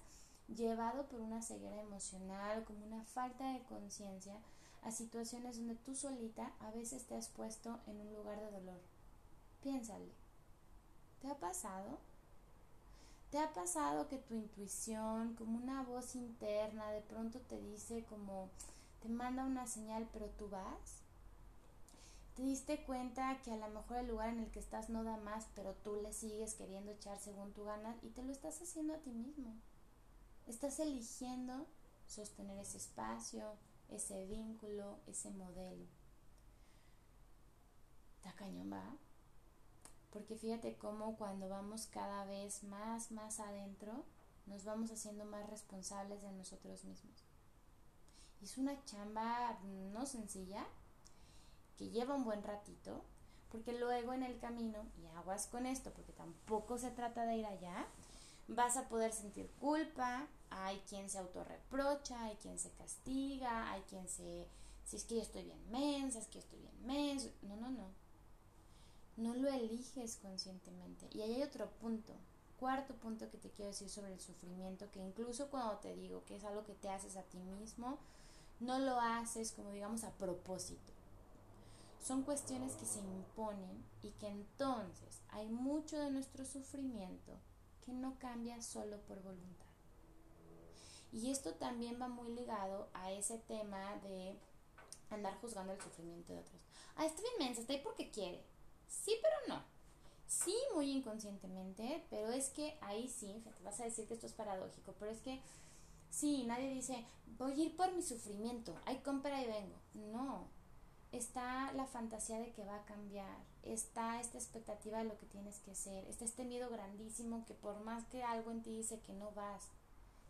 llevado 0.47 1.09
por 1.09 1.21
una 1.21 1.43
ceguera 1.43 1.81
emocional, 1.81 2.65
como 2.65 2.87
una 2.87 3.03
falta 3.05 3.53
de 3.53 3.65
conciencia, 3.65 4.39
a 4.83 4.93
situaciones 4.93 5.57
donde 5.57 5.75
tú 5.75 5.97
solita 5.97 6.53
a 6.61 6.71
veces 6.71 7.07
te 7.07 7.17
has 7.17 7.29
puesto 7.29 7.81
en 7.87 8.01
un 8.01 8.13
lugar 8.13 8.39
de 8.39 8.51
dolor. 8.53 8.81
Piénsale. 9.63 10.24
¿Te 11.25 11.31
ha 11.31 11.39
pasado? 11.39 11.97
¿Te 13.31 13.39
ha 13.39 13.55
pasado 13.55 14.09
que 14.09 14.19
tu 14.19 14.35
intuición, 14.35 15.35
como 15.37 15.57
una 15.57 15.83
voz 15.83 16.17
interna, 16.17 16.91
de 16.91 17.01
pronto 17.01 17.41
te 17.41 17.59
dice 17.63 18.05
como, 18.11 18.51
te 19.01 19.09
manda 19.09 19.47
una 19.47 19.67
señal, 19.67 20.07
pero 20.13 20.29
tú 20.29 20.51
vas? 20.51 21.01
¿Te 22.37 22.43
diste 22.43 22.85
cuenta 22.85 23.41
que 23.43 23.53
a 23.53 23.57
lo 23.57 23.71
mejor 23.71 23.97
el 23.97 24.09
lugar 24.09 24.29
en 24.29 24.41
el 24.41 24.51
que 24.51 24.59
estás 24.59 24.91
no 24.91 25.03
da 25.03 25.17
más, 25.17 25.47
pero 25.55 25.73
tú 25.83 25.97
le 25.97 26.13
sigues 26.13 26.53
queriendo 26.57 26.93
echar 26.93 27.19
según 27.19 27.55
tu 27.55 27.65
gana 27.65 27.97
y 28.03 28.11
te 28.11 28.23
lo 28.23 28.31
estás 28.31 28.61
haciendo 28.61 28.93
a 28.93 28.99
ti 28.99 29.11
mismo? 29.11 29.55
Estás 30.47 30.79
eligiendo 30.79 31.67
sostener 32.07 32.59
ese 32.59 32.77
espacio, 32.77 33.55
ese 33.89 34.27
vínculo, 34.27 34.99
ese 35.07 35.31
modelo. 35.31 35.87
¿Está 38.19 38.35
cañón, 38.35 38.71
va? 38.71 38.95
Porque 40.15 40.37
fíjate 40.37 40.77
cómo 40.77 41.17
cuando 41.17 41.49
vamos 41.49 41.89
cada 41.89 42.25
vez 42.25 42.63
más, 42.63 43.11
más 43.11 43.41
adentro, 43.41 44.05
nos 44.47 44.65
vamos 44.65 44.93
haciendo 44.93 45.25
más 45.25 45.51
responsables 45.51 46.23
de 46.23 46.31
nosotros 46.31 46.85
mismos. 46.85 47.25
Es 48.41 48.57
una 48.57 48.83
chamba 48.85 49.59
no 49.93 50.07
sencilla, 50.07 50.65
que 51.77 51.91
lleva 51.91 52.15
un 52.15 52.23
buen 52.23 52.45
ratito, 52.45 53.03
porque 53.51 53.77
luego 53.77 54.13
en 54.13 54.23
el 54.23 54.39
camino, 54.39 54.87
y 55.03 55.07
aguas 55.17 55.49
con 55.49 55.67
esto, 55.67 55.91
porque 55.93 56.13
tampoco 56.13 56.79
se 56.79 56.93
trata 56.93 57.27
de 57.27 57.39
ir 57.39 57.47
allá, 57.47 57.85
vas 58.47 58.77
a 58.77 58.89
poder 58.89 59.13
sentir 59.13 59.51
culpa, 59.59 60.29
hay 60.49 60.79
quien 60.89 61.11
se 61.11 61.19
autorreprocha, 61.19 62.23
hay 62.23 62.37
quien 62.37 62.61
se 62.61 62.71
castiga, 62.71 63.73
hay 63.73 63.83
quien 63.83 64.07
se... 64.07 64.47
Si 64.85 64.95
es 64.95 65.05
que 65.05 65.17
yo 65.17 65.23
estoy 65.23 65.43
bien 65.43 65.71
mensa, 65.73 66.21
es 66.21 66.29
que 66.29 66.35
yo 66.35 66.41
estoy 66.41 66.61
bien 66.61 66.87
mensa. 66.87 67.31
No, 67.43 67.57
no, 67.57 67.71
no 67.71 68.04
no 69.17 69.35
lo 69.35 69.49
eliges 69.49 70.17
conscientemente. 70.17 71.09
Y 71.13 71.23
ahí 71.23 71.35
hay 71.35 71.43
otro 71.43 71.71
punto, 71.81 72.13
cuarto 72.59 72.95
punto 72.95 73.31
que 73.31 73.39
te 73.39 73.51
quiero 73.51 73.71
decir 73.71 73.89
sobre 73.89 74.13
el 74.13 74.21
sufrimiento, 74.21 74.91
que 74.91 75.01
incluso 75.01 75.49
cuando 75.51 75.79
te 75.79 75.95
digo 75.95 76.25
que 76.25 76.37
es 76.37 76.45
algo 76.45 76.65
que 76.65 76.75
te 76.75 76.89
haces 76.89 77.17
a 77.17 77.23
ti 77.23 77.39
mismo, 77.39 77.99
no 78.61 78.79
lo 78.79 79.01
haces 79.01 79.53
como 79.53 79.71
digamos 79.71 80.05
a 80.05 80.13
propósito. 80.13 80.93
Son 82.03 82.23
cuestiones 82.23 82.75
que 82.75 82.85
se 82.85 83.01
imponen 83.01 83.85
y 84.03 84.11
que 84.13 84.29
entonces 84.29 85.21
hay 85.31 85.49
mucho 85.49 85.99
de 85.99 86.11
nuestro 86.11 86.45
sufrimiento 86.45 87.33
que 87.85 87.93
no 87.93 88.19
cambia 88.19 88.61
solo 88.63 88.99
por 89.03 89.23
voluntad. 89.23 89.65
Y 91.13 91.31
esto 91.31 91.55
también 91.55 92.01
va 92.01 92.09
muy 92.09 92.29
ligado 92.33 92.89
a 92.93 93.13
ese 93.13 93.39
tema 93.39 93.97
de 94.03 94.37
andar 95.11 95.39
juzgando 95.41 95.73
el 95.73 95.81
sufrimiento 95.81 96.33
de 96.33 96.41
otros. 96.41 96.61
Ah, 96.97 97.07
está 97.07 97.23
bien 97.23 97.35
mensa, 97.39 97.61
está 97.61 97.73
ahí 97.73 97.81
porque 97.83 98.11
quiere. 98.11 98.43
Sí, 99.03 99.17
pero 99.21 99.57
no. 99.57 99.63
Sí, 100.27 100.55
muy 100.75 100.91
inconscientemente, 100.91 102.05
pero 102.11 102.31
es 102.33 102.51
que 102.51 102.77
ahí 102.81 103.09
sí, 103.09 103.43
te 103.45 103.65
vas 103.65 103.81
a 103.81 103.85
decir 103.85 104.07
que 104.07 104.15
esto 104.15 104.27
es 104.27 104.33
paradójico, 104.33 104.95
pero 104.99 105.11
es 105.11 105.21
que 105.21 105.41
sí, 106.11 106.45
nadie 106.47 106.71
dice, 106.71 107.05
voy 107.39 107.53
a 107.53 107.65
ir 107.65 107.77
por 107.77 107.93
mi 107.93 108.03
sufrimiento, 108.03 108.75
hay 108.87 108.99
compra 108.99 109.41
y 109.43 109.47
vengo. 109.47 109.77
No, 109.95 110.49
está 111.13 111.73
la 111.75 111.87
fantasía 111.87 112.39
de 112.39 112.53
que 112.53 112.65
va 112.65 112.77
a 112.77 112.85
cambiar, 112.85 113.37
está 113.63 114.21
esta 114.21 114.39
expectativa 114.39 114.99
de 114.99 115.05
lo 115.05 115.19
que 115.19 115.27
tienes 115.27 115.59
que 115.61 115.75
ser, 115.75 116.07
está 116.09 116.25
este 116.25 116.45
miedo 116.45 116.69
grandísimo 116.71 117.45
que 117.47 117.55
por 117.55 117.81
más 117.81 118.05
que 118.07 118.25
algo 118.25 118.51
en 118.51 118.63
ti 118.63 118.77
dice 118.77 119.01
que 119.01 119.13
no 119.13 119.31
vas, 119.33 119.69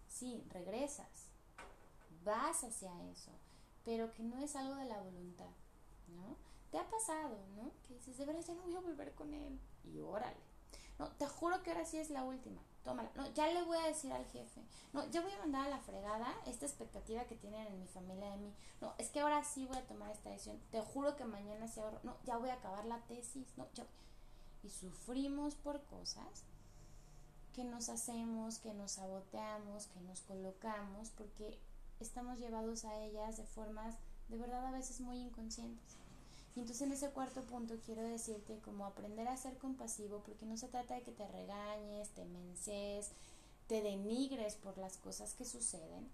sí, 0.08 0.44
regresas, 0.50 1.28
vas 2.24 2.64
hacia 2.64 2.90
eso, 3.10 3.30
pero 3.84 4.12
que 4.12 4.22
no 4.22 4.38
es 4.38 4.56
algo 4.56 4.74
de 4.74 4.86
la 4.86 5.00
voluntad, 5.00 5.50
¿no? 6.08 6.53
Te 6.74 6.80
ha 6.80 6.90
pasado, 6.90 7.38
¿no? 7.54 7.70
Que 7.86 7.94
dices, 7.94 8.18
de 8.18 8.24
verdad 8.24 8.42
ya 8.44 8.52
no 8.52 8.64
voy 8.64 8.74
a 8.74 8.80
volver 8.80 9.14
con 9.14 9.32
él. 9.32 9.60
Y 9.84 10.00
órale. 10.00 10.42
No, 10.98 11.08
te 11.12 11.24
juro 11.24 11.62
que 11.62 11.70
ahora 11.70 11.84
sí 11.84 11.98
es 11.98 12.10
la 12.10 12.24
última. 12.24 12.60
Tómala. 12.82 13.12
No, 13.14 13.32
ya 13.32 13.46
le 13.46 13.62
voy 13.62 13.78
a 13.78 13.86
decir 13.86 14.12
al 14.12 14.26
jefe. 14.26 14.60
No, 14.92 15.08
ya 15.10 15.20
voy 15.20 15.30
a 15.30 15.38
mandar 15.38 15.68
a 15.68 15.70
la 15.70 15.78
fregada 15.78 16.34
esta 16.46 16.66
expectativa 16.66 17.26
que 17.26 17.36
tienen 17.36 17.64
en 17.68 17.78
mi 17.78 17.86
familia 17.86 18.28
de 18.32 18.38
mí. 18.38 18.52
No, 18.80 18.92
es 18.98 19.10
que 19.10 19.20
ahora 19.20 19.44
sí 19.44 19.66
voy 19.66 19.76
a 19.76 19.86
tomar 19.86 20.10
esta 20.10 20.30
decisión. 20.30 20.60
Te 20.72 20.80
juro 20.80 21.14
que 21.14 21.24
mañana 21.24 21.68
sí 21.68 21.78
ahorro. 21.78 22.00
No, 22.02 22.16
ya 22.24 22.38
voy 22.38 22.50
a 22.50 22.54
acabar 22.54 22.84
la 22.86 22.98
tesis. 23.06 23.46
No, 23.56 23.68
ya. 23.74 23.86
Y 24.64 24.70
sufrimos 24.70 25.54
por 25.54 25.80
cosas 25.84 26.42
que 27.52 27.62
nos 27.62 27.88
hacemos, 27.88 28.58
que 28.58 28.74
nos 28.74 28.90
saboteamos, 28.90 29.86
que 29.86 30.00
nos 30.00 30.22
colocamos, 30.22 31.10
porque 31.10 31.56
estamos 32.00 32.40
llevados 32.40 32.84
a 32.84 32.98
ellas 32.98 33.36
de 33.36 33.44
formas 33.44 33.94
de 34.28 34.38
verdad 34.38 34.66
a 34.66 34.72
veces 34.72 35.00
muy 35.00 35.18
inconscientes. 35.18 35.98
Y 36.54 36.60
entonces 36.60 36.82
en 36.82 36.92
ese 36.92 37.10
cuarto 37.10 37.42
punto 37.42 37.74
quiero 37.84 38.02
decirte 38.02 38.58
como 38.60 38.86
aprender 38.86 39.26
a 39.26 39.36
ser 39.36 39.58
compasivo, 39.58 40.22
porque 40.24 40.46
no 40.46 40.56
se 40.56 40.68
trata 40.68 40.94
de 40.94 41.02
que 41.02 41.12
te 41.12 41.26
regañes, 41.26 42.10
te 42.10 42.24
mences, 42.24 43.10
te 43.66 43.82
denigres 43.82 44.54
por 44.54 44.78
las 44.78 44.96
cosas 44.98 45.34
que 45.34 45.44
suceden, 45.44 46.08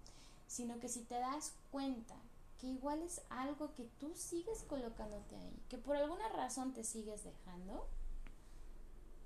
sino 0.47 0.79
que 0.79 0.89
si 0.89 1.01
te 1.01 1.19
das 1.19 1.53
cuenta 1.71 2.15
que 2.59 2.67
igual 2.67 3.01
es 3.01 3.21
algo 3.29 3.73
que 3.75 3.89
tú 3.99 4.13
sigues 4.15 4.63
colocándote 4.63 5.35
ahí, 5.35 5.63
que 5.69 5.77
por 5.77 5.95
alguna 5.95 6.27
razón 6.29 6.73
te 6.73 6.83
sigues 6.83 7.23
dejando, 7.23 7.87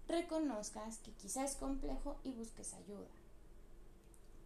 reconozcas 0.08 0.98
que 1.00 1.12
quizá 1.12 1.44
es 1.44 1.56
complejo 1.56 2.18
y 2.24 2.32
busques 2.32 2.74
ayuda 2.74 3.08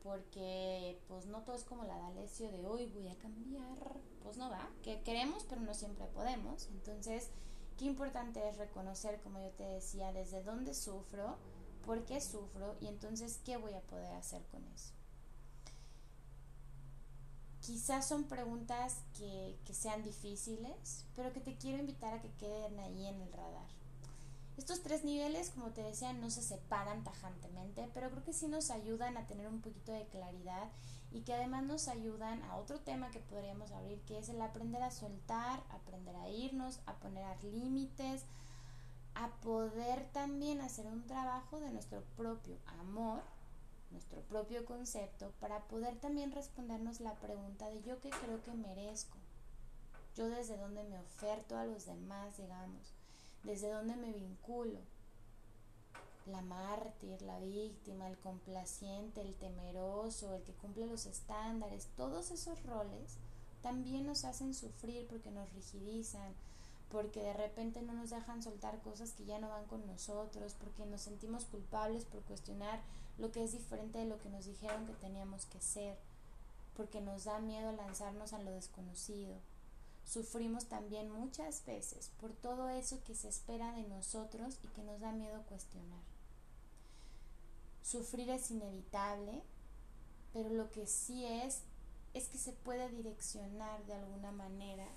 porque 0.04 1.00
pues 1.08 1.26
no 1.26 1.42
todo 1.44 1.56
es 1.56 1.64
como 1.64 1.84
la 1.84 1.98
D'Alessio 1.98 2.52
de 2.52 2.66
hoy 2.66 2.86
voy 2.88 3.08
a 3.10 3.18
cambiar, 3.18 3.78
pues 4.24 4.38
no 4.38 4.50
va, 4.50 4.70
que 4.84 5.02
queremos 5.02 5.46
pero 5.50 5.62
no 5.62 5.74
siempre 5.74 6.06
podemos, 6.08 6.68
entonces 6.68 7.30
qué 7.78 7.86
importante 7.86 8.48
es 8.48 8.58
reconocer, 8.58 9.22
como 9.22 9.40
yo 9.40 9.50
te 9.52 9.64
decía, 9.64 10.12
desde 10.14 10.44
dónde 10.44 10.74
sufro, 10.74 11.38
por 11.86 12.06
qué 12.06 12.22
sufro 12.22 12.76
y 12.82 12.88
entonces 12.88 13.40
qué 13.46 13.58
voy 13.58 13.74
a 13.74 13.82
poder 13.82 14.14
hacer 14.14 14.46
con 14.48 14.66
eso. 14.68 14.94
Quizás 17.62 18.08
son 18.08 18.24
preguntas 18.24 19.02
que, 19.18 19.60
que 19.66 19.74
sean 19.74 20.04
difíciles, 20.04 21.06
pero 21.16 21.32
que 21.34 21.40
te 21.40 21.58
quiero 21.58 21.78
invitar 21.78 22.14
a 22.14 22.22
que 22.22 22.32
queden 22.34 22.80
ahí 22.80 23.06
en 23.06 23.22
el 23.22 23.32
radar. 23.32 23.79
Estos 24.60 24.82
tres 24.82 25.06
niveles, 25.06 25.52
como 25.52 25.70
te 25.70 25.82
decía, 25.82 26.12
no 26.12 26.30
se 26.30 26.42
separan 26.42 27.06
tajantemente, 27.06 27.90
pero 27.94 28.12
creo 28.12 28.26
que 28.26 28.34
sí 28.34 28.50
nos 28.50 28.72
ayudan 28.72 29.16
a 29.16 29.26
tener 29.26 29.48
un 29.48 29.62
poquito 29.62 29.94
de 29.94 30.06
claridad 30.08 30.70
y 31.14 31.22
que 31.22 31.34
además 31.34 31.64
nos 31.64 31.88
ayudan 31.88 32.44
a 32.44 32.58
otro 32.58 32.82
tema 32.82 33.10
que 33.10 33.22
podríamos 33.22 33.72
abrir, 33.72 34.02
que 34.02 34.20
es 34.20 34.28
el 34.28 34.42
aprender 34.42 34.84
a 34.84 34.92
soltar, 34.92 35.64
aprender 35.70 36.14
a 36.18 36.28
irnos, 36.28 36.82
a 36.88 36.96
poner 36.96 37.42
límites, 37.42 38.26
a 39.16 39.30
poder 39.40 40.06
también 40.12 40.60
hacer 40.60 40.88
un 40.88 41.08
trabajo 41.08 41.62
de 41.62 41.72
nuestro 41.72 42.04
propio 42.18 42.58
amor, 42.82 43.22
nuestro 43.92 44.20
propio 44.24 44.66
concepto, 44.66 45.32
para 45.40 45.70
poder 45.70 45.96
también 46.02 46.34
respondernos 46.34 47.00
la 47.00 47.16
pregunta 47.16 47.70
de 47.70 47.82
yo 47.84 48.02
qué 48.02 48.10
creo 48.10 48.44
que 48.44 48.52
merezco, 48.52 49.18
yo 50.18 50.28
desde 50.28 50.58
dónde 50.58 50.84
me 50.84 51.00
oferto 51.00 51.58
a 51.58 51.64
los 51.64 51.86
demás, 51.86 52.36
digamos 52.36 52.99
desde 53.44 53.72
dónde 53.72 53.96
me 53.96 54.12
vinculo. 54.12 54.80
La 56.26 56.42
mártir, 56.42 57.22
la 57.24 57.40
víctima, 57.40 58.08
el 58.08 58.18
complaciente, 58.18 59.22
el 59.22 59.34
temeroso, 59.36 60.36
el 60.36 60.44
que 60.44 60.54
cumple 60.54 60.86
los 60.86 61.06
estándares, 61.06 61.88
todos 61.98 62.30
esos 62.32 62.62
roles 62.64 63.18
también 63.62 64.06
nos 64.06 64.26
hacen 64.26 64.54
sufrir 64.54 65.08
porque 65.08 65.32
nos 65.32 65.52
rigidizan, 65.54 66.34
porque 66.92 67.22
de 67.22 67.34
repente 67.34 67.82
no 67.82 67.94
nos 67.94 68.10
dejan 68.10 68.42
soltar 68.42 68.80
cosas 68.82 69.12
que 69.12 69.26
ya 69.26 69.40
no 69.40 69.50
van 69.50 69.66
con 69.66 69.86
nosotros, 69.86 70.56
porque 70.60 70.86
nos 70.86 71.02
sentimos 71.02 71.46
culpables 71.46 72.06
por 72.06 72.22
cuestionar 72.24 72.80
lo 73.18 73.32
que 73.32 73.44
es 73.44 73.52
diferente 73.52 74.00
de 74.00 74.06
lo 74.06 74.20
que 74.20 74.30
nos 74.30 74.46
dijeron 74.46 74.86
que 74.86 74.94
teníamos 74.94 75.46
que 75.46 75.60
ser, 75.60 75.98
porque 76.76 77.02
nos 77.02 77.26
da 77.26 77.40
miedo 77.40 77.72
lanzarnos 77.74 78.34
a 78.34 78.42
lo 78.42 78.52
desconocido. 78.52 79.36
Sufrimos 80.10 80.66
también 80.66 81.12
muchas 81.12 81.64
veces 81.68 82.10
por 82.20 82.34
todo 82.34 82.68
eso 82.70 83.04
que 83.04 83.14
se 83.14 83.30
espera 83.30 83.72
de 83.74 83.84
nosotros 83.84 84.58
y 84.64 84.68
que 84.70 84.82
nos 84.82 85.00
da 85.00 85.12
miedo 85.12 85.44
cuestionar. 85.44 86.02
Sufrir 87.84 88.32
es 88.32 88.50
inevitable, 88.50 89.44
pero 90.34 90.50
lo 90.50 90.72
que 90.72 90.88
sí 90.88 91.26
es 91.26 91.62
es 92.16 92.28
que 92.28 92.40
se 92.40 92.54
puede 92.54 92.90
direccionar 92.90 93.86
de 93.86 93.94
alguna 93.94 94.32
manera 94.32 94.88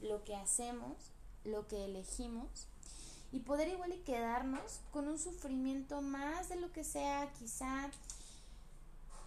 lo 0.00 0.22
que 0.22 0.36
hacemos, 0.36 1.10
lo 1.42 1.66
que 1.66 1.86
elegimos 1.86 2.68
y 3.32 3.40
poder 3.40 3.66
igual 3.66 3.92
y 3.92 3.98
quedarnos 4.02 4.82
con 4.92 5.08
un 5.08 5.18
sufrimiento 5.18 6.00
más 6.00 6.48
de 6.48 6.60
lo 6.60 6.70
que 6.70 6.84
sea 6.84 7.32
quizá 7.40 7.90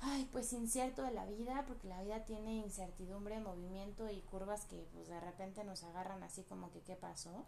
ay, 0.06 0.28
pues 0.32 0.52
incierto 0.52 1.02
de 1.04 1.12
la 1.12 1.26
vida, 1.26 1.64
porque 1.68 1.88
la 1.88 2.02
vida 2.02 2.26
tiene 2.26 2.58
incertidumbre, 2.58 3.40
movimiento 3.40 4.10
y 4.10 4.20
curvas 4.22 4.66
que 4.66 4.86
pues 4.94 5.08
de 5.08 5.20
repente 5.20 5.64
nos 5.64 5.84
agarran 5.84 6.22
así 6.24 6.44
como 6.44 6.72
que 6.72 6.82
qué 6.82 6.96
pasó. 6.96 7.46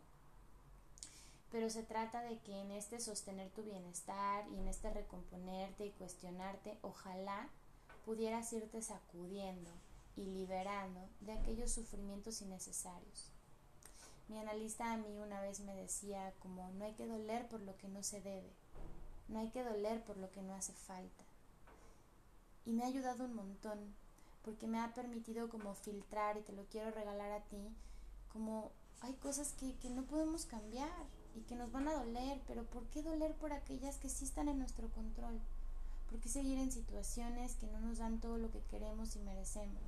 Pero 1.52 1.70
se 1.70 1.84
trata 1.84 2.22
de 2.22 2.40
que 2.40 2.62
en 2.62 2.72
este 2.72 3.00
sostener 3.00 3.50
tu 3.52 3.64
bienestar 3.64 4.48
y 4.50 4.58
en 4.58 4.68
este 4.68 4.90
recomponerte 4.90 5.86
y 5.86 5.92
cuestionarte, 5.92 6.78
ojalá 6.82 7.50
pudieras 8.06 8.52
irte 8.54 8.82
sacudiendo 8.82 9.72
y 10.16 10.26
liberando 10.26 11.02
de 11.22 11.34
aquellos 11.34 11.72
sufrimientos 11.72 12.42
innecesarios. 12.42 13.32
Mi 14.30 14.40
analista 14.40 14.94
a 14.94 14.98
mí 14.98 15.18
una 15.18 15.42
vez 15.42 15.60
me 15.60 15.76
decía 15.76 16.34
como 16.40 16.70
no 16.72 16.86
hay 16.86 16.94
que 16.94 17.06
doler 17.06 17.48
por 17.48 17.62
lo 17.62 17.78
que 17.78 17.90
no 17.90 18.02
se 18.02 18.22
debe, 18.22 18.50
no 19.28 19.40
hay 19.40 19.50
que 19.50 19.64
doler 19.64 20.02
por 20.04 20.18
lo 20.18 20.32
que 20.32 20.42
no 20.42 20.56
hace 20.56 20.74
falta 20.74 21.25
y 22.66 22.72
me 22.72 22.84
ha 22.84 22.88
ayudado 22.88 23.26
un 23.26 23.36
montón 23.36 23.96
porque 24.44 24.68
me 24.68 24.80
ha 24.80 24.94
permitido 24.94 25.50
como 25.50 25.74
filtrar 25.74 26.38
y 26.38 26.42
te 26.42 26.54
lo 26.54 26.66
quiero 26.66 26.92
regalar 26.92 27.32
a 27.32 27.44
ti 27.46 27.76
como 28.32 28.72
hay 29.02 29.14
cosas 29.14 29.54
que, 29.54 29.76
que 29.78 29.90
no 29.90 30.04
podemos 30.04 30.46
cambiar 30.46 30.92
y 31.36 31.42
que 31.42 31.56
nos 31.56 31.72
van 31.72 31.88
a 31.88 31.94
doler, 31.94 32.42
pero 32.48 32.64
¿por 32.64 32.86
qué 32.88 33.04
doler 33.04 33.34
por 33.36 33.54
aquellas 33.54 33.98
que 33.98 34.10
sí 34.10 34.26
están 34.26 34.48
en 34.48 34.60
nuestro 34.60 34.90
control? 34.90 35.40
¿Por 36.10 36.20
qué 36.20 36.30
seguir 36.30 36.58
en 36.60 36.72
situaciones 36.72 37.56
que 37.56 37.68
no 37.68 37.80
nos 37.80 37.98
dan 37.98 38.20
todo 38.20 38.38
lo 38.38 38.52
que 38.52 38.62
queremos 38.64 39.16
y 39.16 39.20
merecemos? 39.20 39.82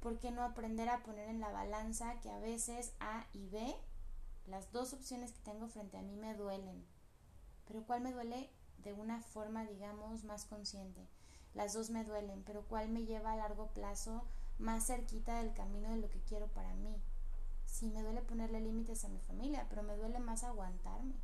¿Por 0.00 0.18
qué 0.18 0.30
no 0.30 0.42
aprender 0.42 0.88
a 0.88 1.02
poner 1.02 1.28
en 1.28 1.40
la 1.40 1.50
balanza 1.50 2.20
que 2.20 2.30
a 2.30 2.38
veces 2.38 2.92
A 3.00 3.26
y 3.34 3.46
B, 3.48 3.74
las 4.46 4.72
dos 4.72 4.94
opciones 4.94 5.32
que 5.32 5.40
tengo 5.40 5.68
frente 5.68 5.98
a 5.98 6.02
mí 6.02 6.16
me 6.16 6.34
duelen? 6.34 6.84
Pero 7.66 7.84
¿cuál 7.84 8.00
me 8.00 8.12
duele 8.12 8.50
de 8.78 8.94
una 8.94 9.20
forma, 9.20 9.64
digamos, 9.64 10.24
más 10.24 10.46
consciente? 10.46 11.06
Las 11.54 11.72
dos 11.72 11.90
me 11.90 12.04
duelen, 12.04 12.42
pero 12.44 12.62
¿cuál 12.68 12.88
me 12.88 13.04
lleva 13.04 13.32
a 13.32 13.36
largo 13.36 13.66
plazo 13.68 14.22
más 14.58 14.86
cerquita 14.86 15.38
del 15.38 15.52
camino 15.52 15.90
de 15.90 15.96
lo 15.96 16.08
que 16.08 16.20
quiero 16.20 16.46
para 16.48 16.74
mí? 16.74 16.94
Sí, 17.66 17.90
me 17.90 18.02
duele 18.02 18.22
ponerle 18.22 18.60
límites 18.60 19.04
a 19.04 19.08
mi 19.08 19.18
familia, 19.20 19.66
pero 19.68 19.82
me 19.82 19.96
duele 19.96 20.20
más 20.20 20.44
aguantarme. 20.44 21.14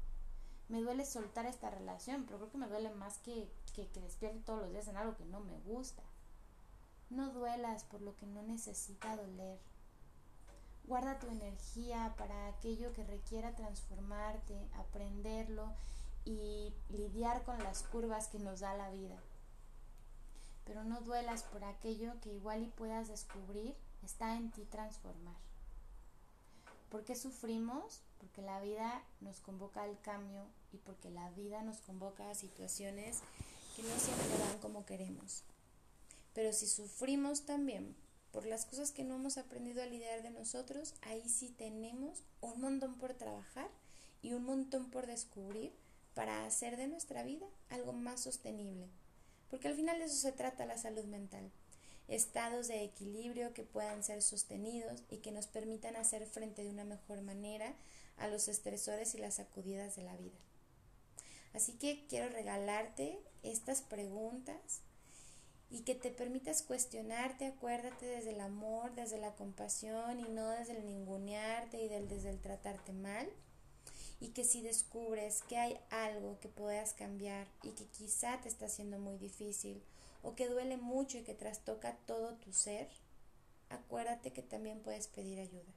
Me 0.68 0.80
duele 0.80 1.04
soltar 1.04 1.46
esta 1.46 1.70
relación, 1.70 2.24
pero 2.24 2.38
creo 2.38 2.50
que 2.50 2.58
me 2.58 2.66
duele 2.66 2.90
más 2.90 3.18
que, 3.18 3.48
que, 3.74 3.86
que 3.88 4.00
despierte 4.00 4.40
todos 4.40 4.62
los 4.62 4.72
días 4.72 4.88
en 4.88 4.96
algo 4.96 5.16
que 5.16 5.24
no 5.24 5.40
me 5.40 5.58
gusta. 5.60 6.02
No 7.08 7.30
duelas 7.30 7.84
por 7.84 8.02
lo 8.02 8.16
que 8.16 8.26
no 8.26 8.42
necesita 8.42 9.16
doler. 9.16 9.60
Guarda 10.86 11.20
tu 11.20 11.28
energía 11.28 12.14
para 12.18 12.48
aquello 12.48 12.92
que 12.92 13.04
requiera 13.04 13.54
transformarte, 13.54 14.68
aprenderlo 14.74 15.72
y 16.24 16.74
lidiar 16.88 17.44
con 17.44 17.58
las 17.62 17.84
curvas 17.84 18.26
que 18.26 18.40
nos 18.40 18.60
da 18.60 18.74
la 18.74 18.90
vida 18.90 19.20
pero 20.66 20.84
no 20.84 21.00
duelas 21.00 21.44
por 21.44 21.64
aquello 21.64 22.12
que 22.20 22.34
igual 22.34 22.64
y 22.64 22.68
puedas 22.68 23.08
descubrir 23.08 23.74
está 24.02 24.36
en 24.36 24.50
ti 24.50 24.64
transformar. 24.64 25.36
¿Por 26.90 27.04
qué 27.04 27.14
sufrimos? 27.14 28.02
Porque 28.18 28.42
la 28.42 28.60
vida 28.60 29.02
nos 29.20 29.40
convoca 29.40 29.82
al 29.82 29.98
cambio 30.00 30.46
y 30.72 30.78
porque 30.78 31.10
la 31.10 31.30
vida 31.30 31.62
nos 31.62 31.78
convoca 31.78 32.28
a 32.28 32.34
situaciones 32.34 33.20
que 33.76 33.82
no 33.82 33.98
siempre 33.98 34.38
van 34.38 34.58
como 34.58 34.84
queremos. 34.84 35.44
Pero 36.34 36.52
si 36.52 36.66
sufrimos 36.66 37.46
también 37.46 37.96
por 38.32 38.44
las 38.44 38.66
cosas 38.66 38.90
que 38.90 39.04
no 39.04 39.14
hemos 39.14 39.38
aprendido 39.38 39.82
a 39.82 39.86
lidiar 39.86 40.22
de 40.22 40.30
nosotros, 40.30 40.94
ahí 41.02 41.28
sí 41.28 41.48
tenemos 41.48 42.24
un 42.40 42.60
montón 42.60 42.96
por 42.98 43.14
trabajar 43.14 43.70
y 44.20 44.32
un 44.32 44.44
montón 44.44 44.90
por 44.90 45.06
descubrir 45.06 45.72
para 46.14 46.44
hacer 46.44 46.76
de 46.76 46.88
nuestra 46.88 47.22
vida 47.22 47.46
algo 47.70 47.92
más 47.92 48.20
sostenible 48.20 48.88
porque 49.50 49.68
al 49.68 49.74
final 49.74 49.98
de 49.98 50.06
eso 50.06 50.16
se 50.16 50.32
trata 50.32 50.66
la 50.66 50.78
salud 50.78 51.04
mental. 51.04 51.50
estados 52.08 52.68
de 52.68 52.84
equilibrio 52.84 53.52
que 53.52 53.64
puedan 53.64 54.04
ser 54.04 54.22
sostenidos 54.22 55.02
y 55.10 55.18
que 55.18 55.32
nos 55.32 55.48
permitan 55.48 55.96
hacer 55.96 56.24
frente 56.26 56.62
de 56.62 56.70
una 56.70 56.84
mejor 56.84 57.20
manera 57.22 57.74
a 58.16 58.28
los 58.28 58.46
estresores 58.46 59.14
y 59.14 59.18
las 59.18 59.34
sacudidas 59.34 59.96
de 59.96 60.02
la 60.02 60.16
vida. 60.16 60.38
Así 61.52 61.72
que 61.72 62.06
quiero 62.08 62.28
regalarte 62.28 63.18
estas 63.42 63.82
preguntas 63.82 64.82
y 65.70 65.80
que 65.80 65.94
te 65.94 66.10
permitas 66.10 66.62
cuestionarte, 66.62 67.46
acuérdate 67.46 68.06
desde 68.06 68.30
el 68.30 68.40
amor, 68.40 68.94
desde 68.94 69.18
la 69.18 69.34
compasión 69.34 70.20
y 70.20 70.28
no 70.28 70.48
desde 70.50 70.76
el 70.76 70.86
ningunearte 70.86 71.82
y 71.82 71.88
del, 71.88 72.08
desde 72.08 72.30
el 72.30 72.40
tratarte 72.40 72.92
mal. 72.92 73.28
Y 74.20 74.28
que 74.28 74.44
si 74.44 74.62
descubres 74.62 75.42
que 75.42 75.58
hay 75.58 75.78
algo 75.90 76.38
que 76.40 76.48
puedas 76.48 76.94
cambiar 76.94 77.46
y 77.62 77.70
que 77.70 77.84
quizá 77.84 78.40
te 78.40 78.48
está 78.48 78.66
haciendo 78.66 78.98
muy 78.98 79.18
difícil 79.18 79.82
o 80.22 80.34
que 80.34 80.48
duele 80.48 80.76
mucho 80.76 81.18
y 81.18 81.22
que 81.22 81.34
trastoca 81.34 81.96
todo 82.06 82.34
tu 82.34 82.52
ser, 82.52 82.88
acuérdate 83.68 84.32
que 84.32 84.42
también 84.42 84.80
puedes 84.80 85.06
pedir 85.06 85.38
ayuda. 85.38 85.72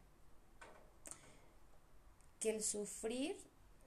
Que 2.40 2.52
el 2.52 2.64
sufrir 2.64 3.38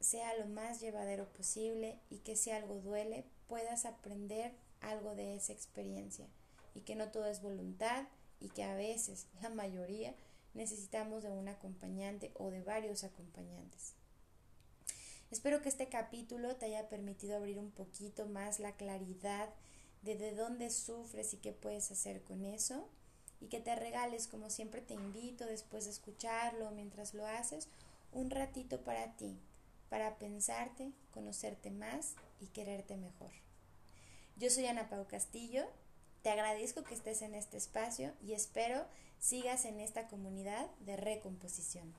sea 0.00 0.36
lo 0.36 0.46
más 0.46 0.80
llevadero 0.80 1.26
posible 1.32 1.98
y 2.10 2.18
que 2.18 2.36
si 2.36 2.50
algo 2.50 2.74
duele 2.80 3.24
puedas 3.48 3.86
aprender 3.86 4.52
algo 4.80 5.14
de 5.14 5.36
esa 5.36 5.52
experiencia 5.52 6.26
y 6.74 6.80
que 6.80 6.94
no 6.94 7.10
todo 7.10 7.26
es 7.26 7.40
voluntad 7.40 8.04
y 8.40 8.48
que 8.48 8.64
a 8.64 8.74
veces, 8.74 9.26
la 9.40 9.50
mayoría, 9.50 10.14
necesitamos 10.54 11.22
de 11.22 11.30
un 11.30 11.48
acompañante 11.48 12.32
o 12.34 12.50
de 12.50 12.62
varios 12.62 13.04
acompañantes. 13.04 13.94
Espero 15.32 15.62
que 15.62 15.70
este 15.70 15.88
capítulo 15.88 16.56
te 16.56 16.66
haya 16.66 16.90
permitido 16.90 17.36
abrir 17.36 17.58
un 17.58 17.70
poquito 17.70 18.26
más 18.26 18.60
la 18.60 18.76
claridad 18.76 19.48
de 20.02 20.14
de 20.14 20.34
dónde 20.34 20.68
sufres 20.68 21.32
y 21.32 21.38
qué 21.38 21.52
puedes 21.52 21.90
hacer 21.90 22.20
con 22.20 22.44
eso 22.44 22.86
y 23.40 23.46
que 23.46 23.58
te 23.58 23.74
regales, 23.74 24.26
como 24.26 24.50
siempre 24.50 24.82
te 24.82 24.92
invito 24.92 25.46
después 25.46 25.86
de 25.86 25.90
escucharlo 25.90 26.70
mientras 26.72 27.14
lo 27.14 27.26
haces, 27.26 27.68
un 28.12 28.28
ratito 28.28 28.82
para 28.82 29.16
ti, 29.16 29.38
para 29.88 30.18
pensarte, 30.18 30.92
conocerte 31.14 31.70
más 31.70 32.12
y 32.38 32.48
quererte 32.48 32.98
mejor. 32.98 33.30
Yo 34.36 34.50
soy 34.50 34.66
Ana 34.66 34.90
Pau 34.90 35.06
Castillo, 35.06 35.64
te 36.22 36.28
agradezco 36.28 36.84
que 36.84 36.94
estés 36.94 37.22
en 37.22 37.34
este 37.34 37.56
espacio 37.56 38.12
y 38.22 38.34
espero 38.34 38.84
sigas 39.18 39.64
en 39.64 39.80
esta 39.80 40.08
comunidad 40.08 40.70
de 40.80 40.98
recomposición. 40.98 41.94